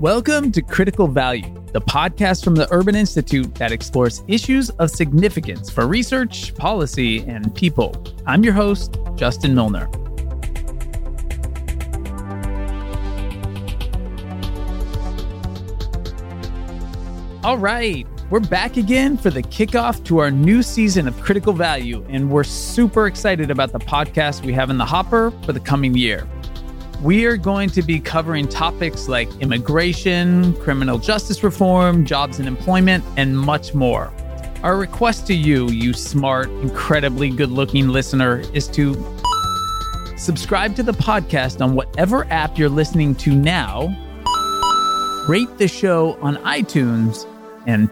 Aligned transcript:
Welcome 0.00 0.52
to 0.52 0.60
Critical 0.60 1.08
Value, 1.08 1.54
the 1.72 1.80
podcast 1.80 2.44
from 2.44 2.54
the 2.54 2.68
Urban 2.70 2.94
Institute 2.94 3.54
that 3.54 3.72
explores 3.72 4.22
issues 4.28 4.68
of 4.68 4.90
significance 4.90 5.70
for 5.70 5.86
research, 5.86 6.54
policy, 6.54 7.20
and 7.20 7.54
people. 7.54 7.96
I'm 8.26 8.44
your 8.44 8.52
host, 8.52 8.98
Justin 9.14 9.54
Milner. 9.54 9.88
All 17.42 17.56
right, 17.56 18.06
we're 18.28 18.40
back 18.40 18.76
again 18.76 19.16
for 19.16 19.30
the 19.30 19.42
kickoff 19.42 20.04
to 20.04 20.18
our 20.18 20.30
new 20.30 20.62
season 20.62 21.08
of 21.08 21.18
Critical 21.22 21.54
Value, 21.54 22.04
and 22.10 22.30
we're 22.30 22.44
super 22.44 23.06
excited 23.06 23.50
about 23.50 23.72
the 23.72 23.80
podcast 23.80 24.44
we 24.44 24.52
have 24.52 24.68
in 24.68 24.76
the 24.76 24.84
hopper 24.84 25.30
for 25.46 25.54
the 25.54 25.60
coming 25.60 25.94
year. 25.94 26.28
We 27.02 27.26
are 27.26 27.36
going 27.36 27.68
to 27.70 27.82
be 27.82 28.00
covering 28.00 28.48
topics 28.48 29.06
like 29.06 29.28
immigration, 29.40 30.54
criminal 30.60 30.98
justice 30.98 31.42
reform, 31.42 32.06
jobs 32.06 32.38
and 32.38 32.48
employment, 32.48 33.04
and 33.16 33.38
much 33.38 33.74
more. 33.74 34.12
Our 34.62 34.78
request 34.78 35.26
to 35.26 35.34
you, 35.34 35.68
you 35.68 35.92
smart, 35.92 36.48
incredibly 36.48 37.28
good 37.28 37.50
looking 37.50 37.88
listener, 37.88 38.40
is 38.54 38.66
to 38.68 38.94
subscribe 40.16 40.74
to 40.76 40.82
the 40.82 40.92
podcast 40.92 41.62
on 41.62 41.74
whatever 41.74 42.24
app 42.30 42.56
you're 42.56 42.70
listening 42.70 43.14
to 43.16 43.34
now, 43.34 43.88
rate 45.28 45.58
the 45.58 45.68
show 45.68 46.18
on 46.22 46.36
iTunes, 46.38 47.26
and 47.66 47.90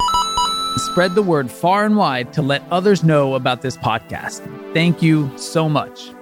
spread 0.77 1.15
the 1.15 1.23
word 1.23 1.51
far 1.51 1.85
and 1.85 1.97
wide 1.97 2.33
to 2.33 2.41
let 2.43 2.63
others 2.71 3.05
know 3.05 3.35
about 3.35 3.61
this 3.61 3.77
podcast. 3.77 4.41
Thank 4.73 5.03
you 5.03 5.31
so 5.37 5.69
much. 5.69 6.14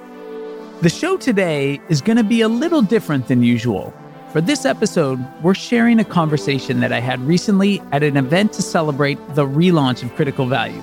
The 0.82 0.90
show 0.90 1.16
today 1.16 1.80
is 1.88 2.00
going 2.00 2.16
to 2.16 2.24
be 2.24 2.40
a 2.40 2.48
little 2.48 2.82
different 2.82 3.28
than 3.28 3.44
usual. 3.44 3.94
For 4.32 4.40
this 4.40 4.64
episode, 4.64 5.24
we're 5.40 5.54
sharing 5.54 6.00
a 6.00 6.04
conversation 6.04 6.80
that 6.80 6.92
I 6.92 6.98
had 6.98 7.20
recently 7.20 7.80
at 7.92 8.02
an 8.02 8.16
event 8.16 8.52
to 8.54 8.62
celebrate 8.62 9.14
the 9.36 9.46
relaunch 9.46 10.02
of 10.02 10.12
Critical 10.16 10.46
Value. 10.46 10.82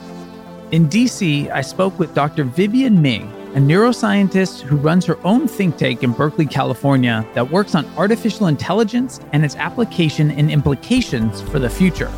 In 0.72 0.88
DC, 0.88 1.52
I 1.52 1.60
spoke 1.60 2.00
with 2.00 2.14
Dr. 2.14 2.46
Vivienne 2.46 3.02
Ming, 3.02 3.24
a 3.56 3.60
neuroscientist 3.60 4.62
who 4.62 4.78
runs 4.78 5.04
her 5.06 5.20
own 5.26 5.50
think 5.50 5.76
tank 5.76 6.02
in 6.02 6.14
Berkeley, 6.14 6.46
California, 6.46 7.28
that 7.34 7.52
works 7.52 7.76
on 7.76 7.86
artificial 7.98 8.48
intelligence 8.48 9.20
and 9.34 9.44
its 9.44 9.58
application 9.58 10.32
and 10.32 10.50
implications 10.50 11.42
for 11.42 11.60
the 11.60 11.70
future. 11.70 12.10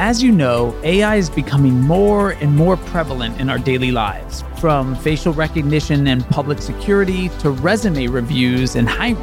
As 0.00 0.22
you 0.22 0.32
know, 0.32 0.74
AI 0.82 1.16
is 1.16 1.28
becoming 1.28 1.78
more 1.78 2.30
and 2.30 2.56
more 2.56 2.78
prevalent 2.78 3.38
in 3.38 3.50
our 3.50 3.58
daily 3.58 3.90
lives, 3.90 4.42
from 4.58 4.96
facial 4.96 5.34
recognition 5.34 6.06
and 6.06 6.26
public 6.30 6.62
security 6.62 7.28
to 7.40 7.50
resume 7.50 8.10
reviews 8.10 8.76
and 8.76 8.88
hiring. 8.88 9.18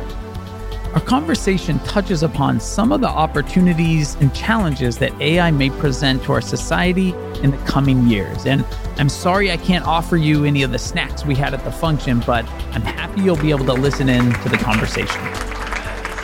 Our 0.94 1.02
conversation 1.02 1.80
touches 1.80 2.22
upon 2.22 2.60
some 2.60 2.92
of 2.92 3.02
the 3.02 3.08
opportunities 3.08 4.14
and 4.22 4.32
challenges 4.36 5.00
that 5.00 5.20
AI 5.20 5.50
may 5.50 5.72
present 5.72 6.24
to 6.26 6.34
our 6.34 6.42
society 6.42 7.10
in 7.42 7.50
the 7.50 7.58
coming 7.66 8.06
years. 8.06 8.46
And 8.46 8.64
I'm 8.98 9.10
sorry 9.10 9.52
I 9.52 9.58
can't 9.58 9.88
offer 9.88 10.16
you 10.16 10.46
any 10.46 10.62
of 10.62 10.72
the 10.72 10.78
snacks 10.78 11.26
we 11.26 11.34
had 11.34 11.56
at 11.56 11.64
the 11.64 11.72
function, 11.72 12.20
but 12.20 12.46
I'm 12.74 12.84
happy 12.84 13.22
you'll 13.22 13.36
be 13.36 13.50
able 13.50 13.66
to 13.66 13.74
listen 13.74 14.10
in 14.10 14.32
to 14.32 14.50
the 14.50 14.58
conversation. 14.58 15.57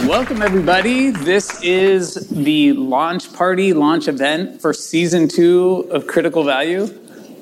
Welcome, 0.01 0.41
everybody. 0.41 1.11
This 1.11 1.61
is 1.63 2.15
the 2.29 2.73
launch 2.73 3.31
party, 3.31 3.73
launch 3.73 4.09
event 4.09 4.61
for 4.61 4.73
season 4.73 5.29
two 5.29 5.87
of 5.91 6.07
Critical 6.07 6.43
Value. 6.43 6.89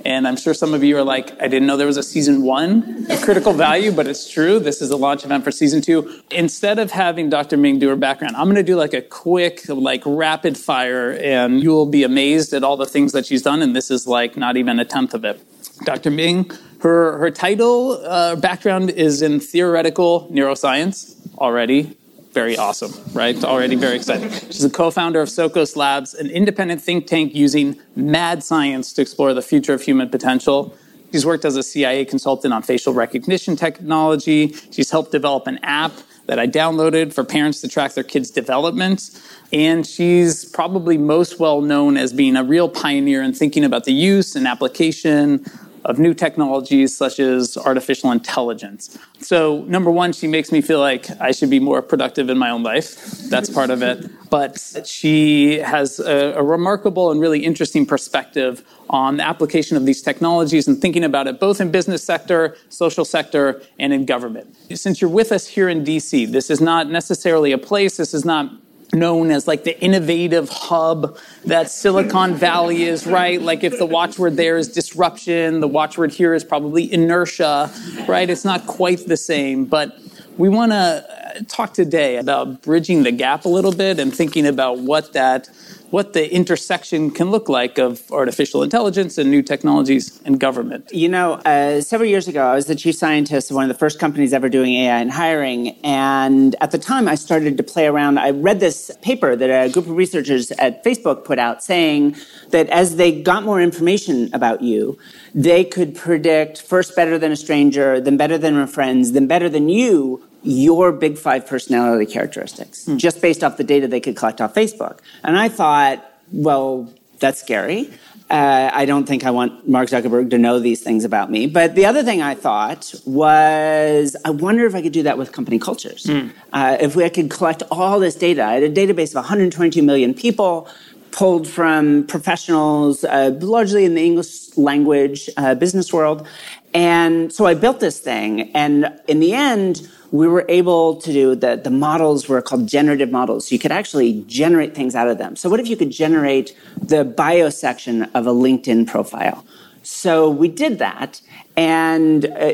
And 0.05 0.27
I'm 0.27 0.38
sure 0.38 0.53
some 0.53 0.73
of 0.75 0.83
you 0.83 0.97
are 0.97 1.03
like, 1.03 1.31
I 1.41 1.47
didn't 1.47 1.66
know 1.66 1.75
there 1.75 1.88
was 1.88 1.97
a 1.97 2.03
season 2.03 2.43
one 2.43 3.08
of 3.09 3.19
Critical 3.21 3.53
Value, 3.53 3.91
but 3.91 4.05
it's 4.05 4.30
true. 4.30 4.59
This 4.59 4.80
is 4.80 4.89
the 4.89 4.97
launch 4.97 5.25
event 5.25 5.43
for 5.43 5.52
season 5.52 5.81
two. 5.81 6.21
Instead 6.30 6.77
of 6.77 6.91
having 6.91 7.30
Dr. 7.31 7.58
Ming 7.58 7.80
do 7.80 7.89
her 7.89 7.95
background, 7.95 8.35
I'm 8.35 8.45
going 8.45 8.55
to 8.58 8.63
do 8.63 8.75
like 8.75 8.93
a 8.93 9.02
quick, 9.02 9.67
like 9.67 10.03
rapid 10.05 10.55
fire, 10.55 11.13
and 11.13 11.63
you 11.63 11.71
will 11.71 11.88
be 11.88 12.03
amazed 12.03 12.53
at 12.53 12.63
all 12.63 12.77
the 12.77 12.86
things 12.86 13.11
that 13.13 13.25
she's 13.25 13.41
done. 13.41 13.63
And 13.63 13.75
this 13.75 13.89
is 13.89 14.05
like 14.05 14.38
not 14.38 14.55
even 14.55 14.80
a 14.80 14.86
tenth 14.86 15.15
of 15.15 15.25
it. 15.25 15.41
Dr. 15.83 16.11
Ming, 16.11 16.52
her, 16.81 17.17
her 17.17 17.31
title 17.31 17.93
uh, 18.05 18.36
background 18.36 18.92
is 18.92 19.23
in 19.23 19.39
theoretical 19.39 20.30
neuroscience 20.31 21.15
already 21.39 21.97
very 22.33 22.58
awesome, 22.58 22.93
right? 23.14 23.42
Already 23.43 23.75
very 23.75 23.95
exciting. 23.97 24.30
She's 24.30 24.64
a 24.64 24.69
co-founder 24.69 25.21
of 25.21 25.30
Socos 25.30 25.75
Labs, 25.75 26.14
an 26.14 26.30
independent 26.30 26.81
think 26.81 27.08
tank 27.08 27.36
using 27.36 27.80
mad 27.95 28.43
science 28.43 28.93
to 28.93 29.02
explore 29.02 29.33
the 29.33 29.42
future 29.42 29.73
of 29.73 29.81
human 29.81 30.09
potential. 30.09 30.75
She's 31.11 31.25
worked 31.25 31.43
as 31.43 31.58
a 31.58 31.64
CIA 31.64 32.05
consultant 32.05 32.53
on 32.53 32.64
facial 32.64 32.93
recognition 32.93 33.58
technology. 33.58 34.53
She's 34.71 34.91
helped 34.91 35.11
develop 35.11 35.45
an 35.47 35.59
app 35.61 35.91
that 36.27 36.39
I 36.39 36.47
downloaded 36.47 37.14
for 37.14 37.25
parents 37.25 37.59
to 37.61 37.67
track 37.67 37.93
their 37.93 38.05
kids' 38.05 38.30
development. 38.30 39.21
And 39.52 39.86
she's 39.86 40.45
probably 40.45 40.97
most 40.97 41.39
well 41.39 41.59
known 41.59 41.97
as 41.97 42.14
being 42.14 42.37
a 42.37 42.43
real 42.43 42.70
pioneer 42.70 43.21
in 43.21 43.33
thinking 43.33 43.65
about 43.65 43.83
the 43.83 43.91
use 43.91 44.36
and 44.36 44.47
application 44.47 45.45
of 45.86 45.99
new 45.99 46.14
technologies 46.14 46.95
such 46.95 47.19
as 47.19 47.58
artificial 47.58 48.11
intelligence. 48.11 48.97
So, 49.19 49.64
number 49.67 49.92
one, 49.92 50.14
she 50.14 50.27
makes 50.27 50.52
me 50.52 50.61
feel 50.61 50.80
like 50.80 51.09
I 51.19 51.31
should 51.31 51.49
be 51.49 51.59
more 51.59 51.81
productive 51.81 52.30
in 52.30 52.37
my 52.37 52.49
own 52.49 52.64
life. 52.64 52.95
That's 53.30 53.49
part 53.49 53.69
of 53.69 53.81
it. 53.81 54.09
But 54.30 54.86
she 54.86 55.59
has 55.59 55.99
a, 55.99 56.33
a, 56.37 56.43
remarkable 56.43 57.11
and 57.11 57.20
really 57.20 57.43
interesting 57.43 57.86
perspective 57.86 58.64
on 58.89 59.17
the 59.17 59.23
application 59.23 59.77
of 59.77 59.86
these 59.86 60.02
technologies 60.02 60.67
and 60.67 60.80
thinking 60.80 61.03
about 61.03 61.27
it 61.27 61.39
both 61.39 61.61
in 61.61 61.71
business 61.71 62.03
sector, 62.03 62.55
social 62.70 63.05
sector, 63.05 63.61
and 63.80 63.93
in 63.93 64.05
government. 64.05 64.55
Since 64.73 65.02
you're 65.02 65.09
with 65.09 65.31
us 65.31 65.47
here 65.47 65.70
in 65.70 65.83
DC, 65.83 66.31
this 66.31 66.49
is 66.49 66.61
not 66.61 66.89
necessarily 66.89 67.52
a 67.52 67.58
place, 67.58 67.97
this 67.97 68.14
is 68.14 68.25
not 68.25 68.52
known 68.93 69.31
as 69.31 69.47
like 69.47 69.63
the 69.63 69.79
innovative 69.81 70.49
hub 70.49 71.17
that 71.45 71.69
Silicon 71.69 72.35
Valley 72.35 72.83
is, 72.83 73.07
right? 73.07 73.41
Like 73.41 73.63
if 73.63 73.77
the 73.77 73.85
watchword 73.85 74.37
there 74.37 74.57
is 74.57 74.67
disruption, 74.67 75.59
the 75.59 75.67
watchword 75.67 76.11
here 76.11 76.33
is 76.33 76.43
probably 76.43 76.91
inertia, 76.91 77.71
right? 78.07 78.29
It's 78.29 78.45
not 78.45 78.67
quite 78.67 79.07
the 79.07 79.17
same, 79.17 79.65
but 79.65 79.97
we 80.37 80.49
want 80.49 80.71
to 80.71 81.45
talk 81.47 81.73
today 81.73 82.17
about 82.17 82.61
bridging 82.61 83.03
the 83.03 83.11
gap 83.11 83.45
a 83.45 83.49
little 83.49 83.71
bit 83.71 83.99
and 83.99 84.13
thinking 84.13 84.45
about 84.45 84.79
what 84.79 85.13
that 85.13 85.49
what 85.91 86.13
the 86.13 86.33
intersection 86.33 87.11
can 87.11 87.29
look 87.29 87.49
like 87.49 87.77
of 87.77 88.09
artificial 88.11 88.63
intelligence 88.63 89.17
and 89.17 89.29
new 89.29 89.41
technologies 89.41 90.21
and 90.23 90.39
government. 90.39 90.89
You 90.91 91.09
know, 91.09 91.33
uh, 91.33 91.81
several 91.81 92.09
years 92.09 92.27
ago, 92.29 92.47
I 92.47 92.55
was 92.55 92.65
the 92.65 92.75
chief 92.75 92.95
scientist 92.95 93.52
of 93.52 93.55
one 93.55 93.65
of 93.65 93.67
the 93.67 93.77
first 93.77 93.99
companies 93.99 94.31
ever 94.33 94.47
doing 94.47 94.73
AI 94.73 94.99
in 94.99 95.09
hiring. 95.09 95.75
And 95.83 96.55
at 96.61 96.71
the 96.71 96.77
time, 96.77 97.09
I 97.09 97.15
started 97.15 97.57
to 97.57 97.63
play 97.63 97.87
around. 97.87 98.19
I 98.19 98.31
read 98.31 98.61
this 98.61 98.89
paper 99.02 99.35
that 99.35 99.49
a 99.49 99.69
group 99.69 99.85
of 99.85 99.95
researchers 99.97 100.52
at 100.52 100.83
Facebook 100.83 101.25
put 101.25 101.37
out 101.37 101.61
saying 101.61 102.15
that 102.52 102.69
as 102.69 102.95
they 102.95 103.21
got 103.21 103.43
more 103.43 103.61
information 103.61 104.33
about 104.33 104.61
you, 104.61 104.97
they 105.35 105.65
could 105.65 105.93
predict 105.93 106.61
first 106.61 106.95
better 106.95 107.17
than 107.17 107.33
a 107.33 107.37
stranger, 107.37 107.99
then 107.99 108.15
better 108.15 108.37
than 108.37 108.58
a 108.58 108.67
friend, 108.67 109.03
then 109.05 109.27
better 109.27 109.49
than 109.49 109.67
you 109.67 110.23
your 110.43 110.91
big 110.91 111.17
five 111.17 111.45
personality 111.45 112.11
characteristics 112.11 112.85
hmm. 112.85 112.97
just 112.97 113.21
based 113.21 113.43
off 113.43 113.57
the 113.57 113.63
data 113.63 113.87
they 113.87 113.99
could 113.99 114.15
collect 114.15 114.41
off 114.41 114.53
Facebook. 114.53 114.99
And 115.23 115.37
I 115.37 115.49
thought, 115.49 116.03
well, 116.31 116.91
that's 117.19 117.39
scary. 117.39 117.91
Uh, 118.29 118.71
I 118.73 118.85
don't 118.85 119.05
think 119.05 119.25
I 119.25 119.31
want 119.31 119.67
Mark 119.67 119.89
Zuckerberg 119.89 120.29
to 120.29 120.37
know 120.37 120.57
these 120.57 120.81
things 120.81 121.03
about 121.03 121.29
me. 121.29 121.47
But 121.47 121.75
the 121.75 121.85
other 121.85 122.02
thing 122.02 122.21
I 122.21 122.33
thought 122.33 122.93
was, 123.05 124.15
I 124.23 124.29
wonder 124.29 124.65
if 124.65 124.73
I 124.73 124.81
could 124.81 124.93
do 124.93 125.03
that 125.03 125.17
with 125.17 125.33
company 125.33 125.59
cultures. 125.59 126.05
Mm. 126.05 126.31
Uh, 126.53 126.77
if 126.79 126.95
we 126.95 127.09
could 127.09 127.29
collect 127.29 127.61
all 127.69 127.99
this 127.99 128.15
data. 128.15 128.44
I 128.44 128.53
had 128.53 128.63
a 128.63 128.71
database 128.71 129.09
of 129.09 129.15
122 129.15 129.83
million 129.83 130.13
people 130.13 130.69
pulled 131.12 131.45
from 131.45 132.07
professionals, 132.07 133.03
uh, 133.03 133.38
largely 133.41 133.83
in 133.83 133.95
the 133.95 134.03
English 134.06 134.57
language 134.57 135.29
uh, 135.35 135.53
business 135.56 135.91
world. 135.91 136.25
And 136.73 137.33
so 137.33 137.45
I 137.45 137.53
built 137.53 137.81
this 137.81 138.00
thing. 138.00 138.50
And 138.56 138.97
in 139.09 139.19
the 139.19 139.33
end, 139.33 139.89
we 140.12 140.27
were 140.27 140.45
able 140.50 140.95
to 140.98 141.13
do 141.13 141.36
the, 141.36 141.56
the 141.56 141.69
models 141.69 142.27
were 142.27 142.42
called 142.42 142.68
generative 142.68 143.12
models. 143.12 143.48
So 143.48 143.54
you 143.54 143.60
could 143.60 143.71
actually 143.71 144.24
generate 144.27 144.75
things 144.75 144.94
out 144.94 145.07
of 145.07 145.18
them. 145.18 145.35
So 145.35 145.50
what 145.50 145.59
if 145.59 145.68
you 145.68 145.77
could 145.77 145.91
generate 145.91 146.56
the 146.81 147.03
bio 147.06 147.50
section 147.50 148.03
of 148.13 148.27
a 148.27 148.31
LinkedIn 148.31 148.88
profile? 148.88 149.45
So 149.83 150.30
we 150.30 150.47
did 150.47 150.80
that 150.80 151.21
and 151.56 152.25
uh, 152.25 152.53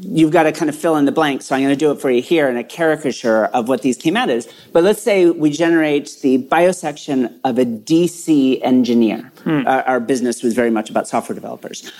you've 0.00 0.32
got 0.32 0.44
to 0.44 0.52
kind 0.52 0.68
of 0.68 0.76
fill 0.76 0.96
in 0.96 1.04
the 1.04 1.12
blanks. 1.12 1.46
So 1.46 1.54
I'm 1.54 1.62
going 1.62 1.74
to 1.74 1.78
do 1.78 1.90
it 1.90 2.00
for 2.00 2.10
you 2.10 2.22
here 2.22 2.48
in 2.48 2.56
a 2.56 2.64
caricature 2.64 3.44
of 3.46 3.68
what 3.68 3.82
these 3.82 3.96
came 3.96 4.16
out 4.16 4.30
as. 4.30 4.48
But 4.72 4.82
let's 4.82 5.02
say 5.02 5.30
we 5.30 5.50
generate 5.50 6.18
the 6.22 6.38
bio 6.38 6.72
section 6.72 7.40
of 7.44 7.58
a 7.58 7.64
DC 7.64 8.60
engineer. 8.62 9.32
Hmm. 9.44 9.66
Uh, 9.66 9.82
our 9.86 10.00
business 10.00 10.42
was 10.42 10.54
very 10.54 10.70
much 10.70 10.90
about 10.90 11.08
software 11.08 11.34
developers. 11.34 11.90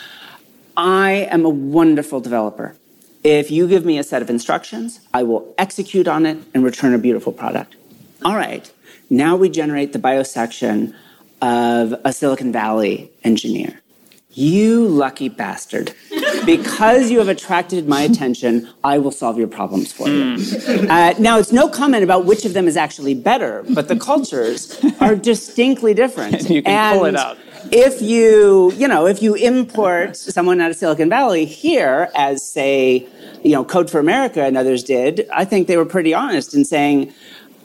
I 0.77 1.29
am 1.31 1.45
a 1.45 1.51
wonderful 1.51 2.21
developer. 2.21 2.77
If 3.27 3.51
you 3.51 3.67
give 3.67 3.85
me 3.85 3.99
a 3.99 4.05
set 4.05 4.23
of 4.23 4.31
instructions, 4.31 5.01
I 5.13 5.25
will 5.25 5.53
execute 5.59 6.07
on 6.07 6.27
it 6.27 6.39
and 6.55 6.63
return 6.63 6.95
a 6.95 6.99
beautiful 6.99 7.33
product. 7.33 7.75
All 8.25 8.37
right, 8.37 8.73
now 9.11 9.35
we 9.35 9.49
generate 9.49 9.93
the 9.93 9.99
biosection 9.99 10.95
of 11.43 11.93
a 12.05 12.13
Silicon 12.13 12.53
Valley 12.53 13.11
engineer. 13.25 13.81
You 14.31 14.87
lucky 14.87 15.29
bastard. 15.29 15.93
Because 16.45 17.11
you 17.11 17.19
have 17.19 17.27
attracted 17.27 17.89
my 17.89 18.03
attention, 18.03 18.69
I 18.85 18.99
will 18.99 19.11
solve 19.11 19.37
your 19.37 19.49
problems 19.49 19.93
for 19.93 20.09
you. 20.09 20.37
Mm. 20.37 20.89
Uh, 20.89 21.19
now, 21.19 21.41
it's 21.41 21.51
no 21.51 21.69
comment 21.69 22.05
about 22.05 22.25
which 22.25 22.45
of 22.45 22.53
them 22.53 22.69
is 22.69 22.77
actually 22.77 23.15
better, 23.15 23.65
but 23.71 23.89
the 23.89 23.97
cultures 23.99 24.79
are 25.01 25.17
distinctly 25.17 25.93
different. 25.93 26.49
you 26.49 26.63
can 26.63 26.73
and 26.73 26.99
pull 26.99 27.07
it 27.07 27.17
out. 27.17 27.37
If 27.73 28.01
you, 28.01 28.73
you 28.73 28.87
know, 28.87 29.07
if 29.07 29.23
you 29.23 29.35
import 29.35 30.17
someone 30.17 30.61
out 30.61 30.71
of 30.71 30.77
Silicon 30.77 31.09
Valley 31.09 31.45
here 31.45 32.09
as, 32.15 32.47
say, 32.47 33.07
you 33.43 33.53
know, 33.53 33.65
Code 33.65 33.91
for 33.91 33.99
America 33.99 34.43
and 34.43 34.57
others 34.57 34.85
did, 34.85 35.27
I 35.33 35.45
think 35.45 35.67
they 35.67 35.77
were 35.77 35.85
pretty 35.85 36.15
honest 36.15 36.55
in 36.55 36.65
saying, 36.65 37.13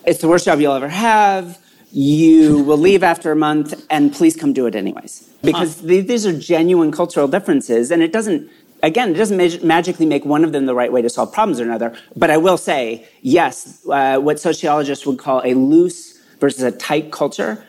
it's 0.05 0.21
the 0.21 0.27
worst 0.27 0.45
job 0.45 0.59
you'll 0.59 0.73
ever 0.73 0.89
have. 0.89 1.59
You 1.91 2.63
will 2.63 2.77
leave 2.77 3.03
after 3.03 3.31
a 3.31 3.35
month 3.35 3.85
and 3.89 4.13
please 4.13 4.35
come 4.35 4.53
do 4.53 4.65
it 4.65 4.75
anyways. 4.75 5.29
Because 5.43 5.79
huh. 5.81 5.87
these 5.87 6.25
are 6.25 6.37
genuine 6.37 6.91
cultural 6.91 7.27
differences 7.27 7.91
and 7.91 8.01
it 8.01 8.13
doesn't 8.13 8.49
again 8.83 9.11
it 9.11 9.17
doesn't 9.17 9.37
mag- 9.37 9.63
magically 9.63 10.05
make 10.05 10.23
one 10.25 10.43
of 10.43 10.53
them 10.53 10.65
the 10.65 10.73
right 10.73 10.91
way 10.91 11.01
to 11.01 11.09
solve 11.09 11.33
problems 11.33 11.59
or 11.59 11.63
another. 11.63 11.93
But 12.15 12.29
i 12.29 12.37
will 12.37 12.57
say 12.57 13.07
yes 13.21 13.85
uh, 13.89 14.19
what 14.19 14.39
sociologists 14.39 15.05
would 15.05 15.19
call 15.19 15.41
a 15.43 15.53
loose 15.53 16.17
versus 16.39 16.63
a 16.63 16.71
tight 16.71 17.11
culture 17.11 17.65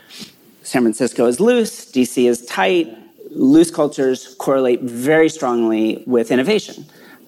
san 0.63 0.83
francisco 0.83 1.27
is 1.27 1.41
loose 1.41 1.91
dc 1.91 2.29
is 2.29 2.45
tight 2.47 2.97
loose 3.31 3.71
cultures 3.71 4.35
correlate 4.39 4.81
very 4.83 5.29
strongly 5.29 6.03
with 6.07 6.31
innovation 6.31 6.85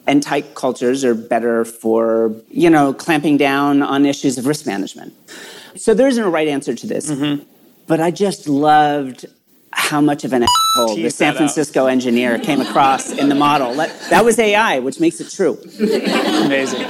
and 0.07 0.23
tight 0.23 0.55
cultures 0.55 1.05
are 1.05 1.15
better 1.15 1.65
for 1.65 2.35
you 2.49 2.69
know 2.69 2.93
clamping 2.93 3.37
down 3.37 3.83
on 3.83 4.05
issues 4.05 4.37
of 4.39 4.47
risk 4.47 4.67
management 4.67 5.13
so 5.77 5.95
there 5.95 6.09
isn't 6.09 6.23
a 6.23 6.31
right 6.31 6.49
answer 6.49 6.75
to 6.75 6.87
this. 6.87 7.11
Mm-hmm. 7.11 7.43
But 7.87 8.01
I 8.01 8.11
just 8.11 8.49
loved 8.49 9.27
how 9.73 10.01
much 10.01 10.25
of 10.25 10.33
an 10.33 10.45
asshole 10.45 10.97
the 10.97 11.11
San 11.11 11.35
Francisco 11.35 11.85
out. 11.85 11.89
engineer 11.89 12.39
came 12.39 12.61
across 12.61 13.11
in 13.11 13.29
the 13.29 13.35
model. 13.35 13.75
That 13.75 14.25
was 14.25 14.39
AI, 14.39 14.79
which 14.79 15.01
makes 15.01 15.21
it 15.21 15.31
true. 15.31 15.59
Amazing. 15.81 16.81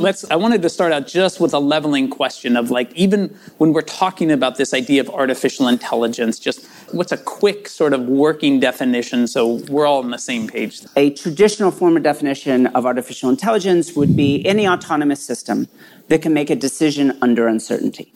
Let's. 0.00 0.24
I 0.30 0.36
wanted 0.36 0.62
to 0.62 0.70
start 0.70 0.92
out 0.92 1.06
just 1.06 1.40
with 1.40 1.52
a 1.52 1.58
leveling 1.58 2.08
question 2.08 2.56
of 2.56 2.70
like, 2.70 2.90
even 2.94 3.36
when 3.58 3.74
we're 3.74 3.82
talking 3.82 4.30
about 4.30 4.56
this 4.56 4.72
idea 4.72 5.02
of 5.02 5.10
artificial 5.10 5.68
intelligence, 5.68 6.38
just 6.38 6.66
what's 6.92 7.12
a 7.12 7.18
quick 7.18 7.68
sort 7.68 7.92
of 7.92 8.06
working 8.06 8.60
definition 8.60 9.26
so 9.26 9.56
we're 9.68 9.84
all 9.84 10.02
on 10.02 10.10
the 10.10 10.16
same 10.16 10.48
page? 10.48 10.80
A 10.96 11.10
traditional 11.10 11.70
form 11.70 11.98
of 11.98 12.02
definition 12.02 12.68
of 12.68 12.86
artificial 12.86 13.28
intelligence 13.28 13.94
would 13.94 14.16
be 14.16 14.42
any 14.46 14.66
autonomous 14.66 15.22
system 15.22 15.68
that 16.08 16.22
can 16.22 16.32
make 16.32 16.48
a 16.48 16.56
decision 16.56 17.18
under 17.20 17.46
uncertainty. 17.46 18.10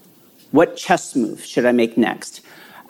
What 0.53 0.79
chess 0.79 1.15
move 1.15 1.45
should 1.45 1.67
I 1.67 1.73
make 1.73 1.99
next? 1.99 2.41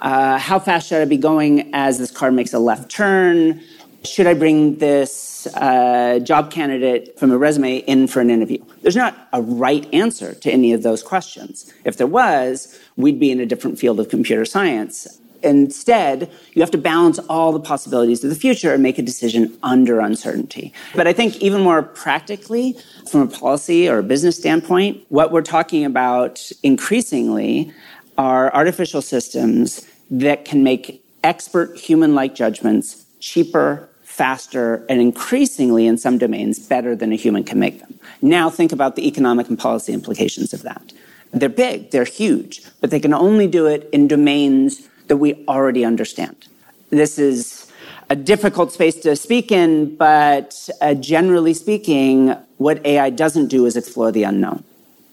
Uh, 0.03 0.39
how 0.39 0.61
fast 0.61 0.89
should 0.89 1.03
I 1.03 1.05
be 1.05 1.17
going 1.17 1.69
as 1.75 1.99
this 1.99 2.13
car 2.13 2.31
makes 2.31 2.53
a 2.53 2.61
left 2.61 2.93
turn? 2.93 3.61
Should 4.05 4.27
I 4.27 4.35
bring 4.35 4.77
this 4.77 5.47
uh, 5.55 6.19
job 6.23 6.51
candidate 6.51 7.19
from 7.19 7.31
a 7.31 7.39
resume 7.39 7.79
in 7.79 8.07
for 8.07 8.21
an 8.21 8.29
interview? 8.29 8.63
There's 8.83 8.97
not 8.97 9.29
a 9.33 9.41
right 9.41 9.93
answer 9.95 10.35
to 10.35 10.51
any 10.51 10.75
of 10.75 10.83
those 10.83 11.03
questions. 11.03 11.73
If 11.85 11.97
there 11.97 12.07
was, 12.07 12.79
we'd 12.97 13.19
be 13.19 13.31
in 13.31 13.41
a 13.41 13.47
different 13.47 13.79
field 13.79 13.99
of 13.99 14.11
computer 14.11 14.45
science. 14.45 15.21
Instead, 15.43 16.31
you 16.53 16.61
have 16.61 16.71
to 16.73 16.79
balance 16.79 17.19
all 17.31 17.53
the 17.53 17.61
possibilities 17.61 18.23
of 18.23 18.29
the 18.29 18.37
future 18.37 18.75
and 18.75 18.83
make 18.83 18.99
a 18.99 19.03
decision 19.03 19.57
under 19.63 20.01
uncertainty. 20.01 20.75
But 20.95 21.07
I 21.07 21.15
think 21.15 21.39
even 21.39 21.63
more 21.63 21.83
practically, 21.83 22.77
from 23.11 23.23
a 23.23 23.27
policy 23.27 23.89
or 23.89 23.99
a 23.99 24.03
business 24.03 24.37
standpoint, 24.37 25.03
what 25.09 25.33
we're 25.33 25.43
talking 25.43 25.85
about 25.85 26.53
increasingly 26.63 27.73
are 28.19 28.55
artificial 28.55 29.01
systems 29.01 29.87
that 30.11 30.45
can 30.45 30.63
make 30.63 31.03
expert 31.23 31.79
human 31.79 32.15
like 32.15 32.35
judgments 32.35 33.05
cheaper, 33.19 33.89
faster, 34.15 34.87
and 34.89 35.01
increasingly 35.01 35.89
in 35.89 35.99
some 35.99 36.19
domains 36.19 36.61
better 36.61 36.95
than 36.95 37.13
a 37.13 37.17
human 37.17 37.43
can 37.43 37.59
make 37.59 37.81
them. 37.81 37.99
Now 38.23 38.49
think 38.49 38.71
about 38.71 38.95
the 38.95 39.09
economic 39.09 39.49
and 39.49 39.59
policy 39.59 39.93
implications 39.93 40.53
of 40.55 40.63
that. 40.63 40.93
They're 41.33 41.49
big, 41.49 41.91
they're 41.91 42.05
huge, 42.05 42.63
but 42.81 42.93
they 42.93 43.01
can 43.01 43.13
only 43.13 43.49
do 43.49 43.67
it 43.67 43.89
in 43.93 44.07
domains 44.07 44.89
that 45.09 45.17
we 45.17 45.45
already 45.49 45.85
understand. 45.85 46.47
This 46.91 47.19
is 47.19 47.69
a 48.09 48.15
difficult 48.15 48.71
space 48.71 48.95
to 49.01 49.17
speak 49.17 49.51
in, 49.51 49.97
but 49.97 50.69
uh, 50.81 50.95
generally 50.95 51.53
speaking, 51.53 52.37
what 52.59 52.87
AI 52.87 53.11
doesn't 53.11 53.49
do 53.49 53.67
is 53.67 53.77
explore 53.77 54.13
the 54.13 54.23
unknown. 54.23 54.63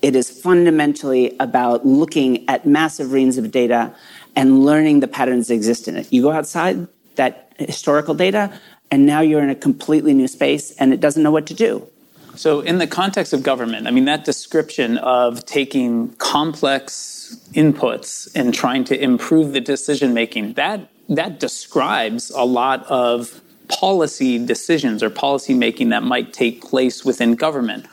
It 0.03 0.15
is 0.15 0.29
fundamentally 0.29 1.35
about 1.39 1.87
looking 1.87 2.47
at 2.47 2.67
massive 2.67 3.13
reams 3.13 3.39
of 3.39 3.49
data 3.49 3.95
and 4.35 4.63
learning 4.63 4.99
the 4.99 5.07
patterns 5.07 5.47
that 5.47 5.55
exist 5.55 5.87
in 5.87 5.97
it. 5.97 6.13
You 6.13 6.21
go 6.21 6.31
outside 6.31 6.87
that 7.15 7.51
historical 7.57 8.13
data, 8.13 8.51
and 8.91 9.05
now 9.05 9.21
you're 9.21 9.41
in 9.41 9.49
a 9.49 9.55
completely 9.55 10.13
new 10.13 10.27
space, 10.27 10.71
and 10.71 10.93
it 10.93 10.99
doesn't 10.99 11.23
know 11.23 11.31
what 11.31 11.47
to 11.47 11.53
do. 11.53 11.87
So, 12.35 12.61
in 12.61 12.77
the 12.77 12.87
context 12.87 13.33
of 13.33 13.43
government, 13.43 13.87
I 13.87 13.91
mean, 13.91 14.05
that 14.05 14.25
description 14.25 14.97
of 14.99 15.45
taking 15.45 16.09
complex 16.15 17.37
inputs 17.53 18.29
and 18.35 18.53
trying 18.53 18.83
to 18.85 19.01
improve 19.01 19.53
the 19.53 19.61
decision 19.61 20.13
making, 20.13 20.53
that, 20.53 20.89
that 21.09 21.39
describes 21.39 22.29
a 22.29 22.43
lot 22.43 22.85
of 22.87 23.41
policy 23.67 24.43
decisions 24.43 25.01
or 25.03 25.09
policy 25.09 25.53
making 25.53 25.89
that 25.89 26.03
might 26.03 26.33
take 26.33 26.61
place 26.61 27.03
within 27.05 27.35
government. 27.35 27.85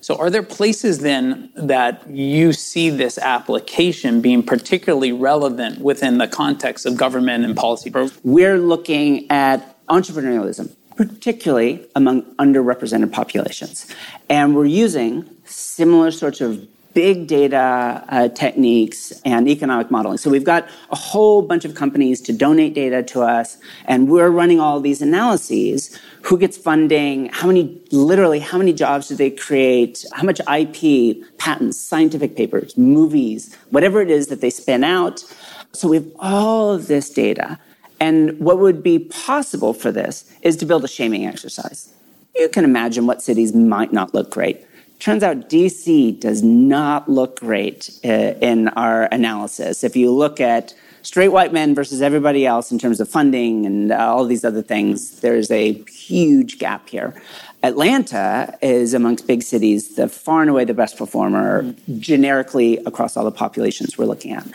So, 0.00 0.16
are 0.16 0.30
there 0.30 0.42
places 0.42 1.00
then 1.00 1.50
that 1.54 2.08
you 2.08 2.52
see 2.52 2.90
this 2.90 3.18
application 3.18 4.20
being 4.20 4.42
particularly 4.42 5.12
relevant 5.12 5.80
within 5.80 6.18
the 6.18 6.26
context 6.26 6.86
of 6.86 6.96
government 6.96 7.44
and 7.44 7.56
policy? 7.56 7.92
We're 8.24 8.58
looking 8.58 9.30
at 9.30 9.76
entrepreneurialism 9.90 10.74
particularly 10.96 11.86
among 11.96 12.22
underrepresented 12.34 13.10
populations. 13.10 13.86
And 14.28 14.54
we're 14.54 14.66
using 14.66 15.24
similar 15.46 16.10
sorts 16.10 16.42
of 16.42 16.68
big 16.92 17.26
data 17.26 18.04
uh, 18.08 18.28
techniques 18.28 19.12
and 19.24 19.48
economic 19.48 19.90
modeling. 19.90 20.18
So 20.18 20.28
we've 20.28 20.44
got 20.44 20.68
a 20.90 20.96
whole 20.96 21.40
bunch 21.40 21.64
of 21.64 21.74
companies 21.74 22.20
to 22.22 22.34
donate 22.34 22.74
data 22.74 23.02
to 23.04 23.22
us, 23.22 23.56
and 23.86 24.08
we're 24.08 24.28
running 24.28 24.60
all 24.60 24.78
these 24.80 25.00
analyses. 25.00 25.98
Who 26.22 26.36
gets 26.36 26.58
funding? 26.58 27.30
How 27.32 27.46
many, 27.46 27.80
literally, 27.92 28.40
how 28.40 28.58
many 28.58 28.74
jobs 28.74 29.08
do 29.08 29.14
they 29.16 29.30
create? 29.30 30.04
How 30.12 30.24
much 30.24 30.40
IP, 30.52 31.24
patents, 31.38 31.80
scientific 31.80 32.36
papers, 32.36 32.76
movies, 32.76 33.56
whatever 33.70 34.02
it 34.02 34.10
is 34.10 34.26
that 34.26 34.40
they 34.40 34.50
spin 34.50 34.84
out. 34.84 35.24
So 35.72 35.88
we 35.88 35.96
have 35.96 36.10
all 36.18 36.72
of 36.72 36.88
this 36.88 37.08
data. 37.08 37.58
And 38.00 38.40
what 38.40 38.58
would 38.58 38.82
be 38.82 38.98
possible 38.98 39.74
for 39.74 39.92
this 39.92 40.32
is 40.42 40.56
to 40.56 40.66
build 40.66 40.84
a 40.84 40.88
shaming 40.88 41.26
exercise. 41.26 41.92
You 42.34 42.48
can 42.48 42.64
imagine 42.64 43.06
what 43.06 43.22
cities 43.22 43.54
might 43.54 43.92
not 43.92 44.14
look 44.14 44.30
great. 44.30 44.66
Turns 44.98 45.22
out 45.22 45.48
DC 45.48 46.18
does 46.18 46.42
not 46.42 47.08
look 47.08 47.40
great 47.40 47.90
uh, 48.04 48.08
in 48.40 48.68
our 48.68 49.04
analysis. 49.04 49.84
If 49.84 49.96
you 49.96 50.10
look 50.10 50.40
at 50.40 50.74
straight 51.02 51.28
white 51.28 51.52
men 51.52 51.74
versus 51.74 52.02
everybody 52.02 52.46
else 52.46 52.70
in 52.70 52.78
terms 52.78 53.00
of 53.00 53.08
funding 53.08 53.64
and 53.64 53.92
all 53.92 54.26
these 54.26 54.44
other 54.44 54.62
things, 54.62 55.20
there's 55.20 55.50
a 55.50 55.72
huge 55.84 56.58
gap 56.58 56.88
here. 56.88 57.14
Atlanta 57.62 58.56
is 58.62 58.94
amongst 58.94 59.26
big 59.26 59.42
cities 59.42 59.96
the 59.96 60.08
far 60.08 60.42
and 60.42 60.50
away 60.50 60.64
the 60.64 60.74
best 60.74 60.96
performer 60.96 61.74
generically 61.98 62.78
across 62.84 63.16
all 63.16 63.24
the 63.24 63.30
populations 63.30 63.98
we're 63.98 64.06
looking 64.06 64.32
at. 64.32 64.46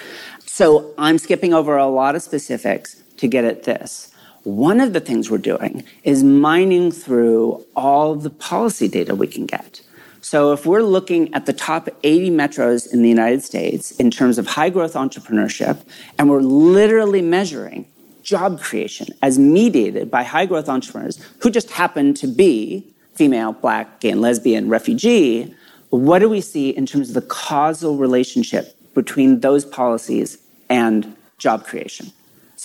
So 0.45 0.93
I'm 0.97 1.17
skipping 1.17 1.53
over 1.53 1.75
a 1.77 1.87
lot 1.87 2.15
of 2.15 2.21
specifics 2.21 3.01
to 3.17 3.27
get 3.27 3.45
at 3.45 3.63
this. 3.63 4.11
One 4.43 4.79
of 4.79 4.93
the 4.93 4.99
things 4.99 5.31
we're 5.31 5.39
doing 5.39 5.83
is 6.03 6.23
mining 6.23 6.91
through 6.91 7.65
all 7.75 8.15
the 8.15 8.29
policy 8.29 8.87
data 8.87 9.15
we 9.15 9.27
can 9.27 9.45
get. 9.45 9.81
So 10.21 10.53
if 10.53 10.65
we're 10.65 10.81
looking 10.81 11.33
at 11.33 11.45
the 11.45 11.53
top 11.53 11.87
80 12.03 12.31
metros 12.31 12.91
in 12.91 13.01
the 13.01 13.09
United 13.09 13.43
States 13.43 13.91
in 13.91 14.09
terms 14.09 14.37
of 14.37 14.47
high 14.47 14.69
growth 14.69 14.93
entrepreneurship, 14.93 15.83
and 16.17 16.29
we're 16.29 16.41
literally 16.41 17.21
measuring 17.21 17.85
job 18.23 18.59
creation 18.59 19.07
as 19.21 19.37
mediated 19.37 20.09
by 20.09 20.23
high 20.23 20.45
growth 20.47 20.67
entrepreneurs 20.67 21.19
who 21.41 21.51
just 21.51 21.69
happen 21.69 22.13
to 22.15 22.27
be 22.27 22.91
female, 23.13 23.53
black, 23.53 23.99
gay 23.99 24.09
and 24.09 24.21
lesbian, 24.21 24.67
refugee, 24.67 25.55
what 25.89 26.19
do 26.19 26.27
we 26.27 26.41
see 26.41 26.69
in 26.69 26.85
terms 26.85 27.09
of 27.09 27.15
the 27.15 27.21
causal 27.21 27.97
relationship 27.97 28.75
between 28.93 29.39
those 29.39 29.63
policies 29.63 30.37
and 30.69 31.15
job 31.37 31.65
creation? 31.65 32.11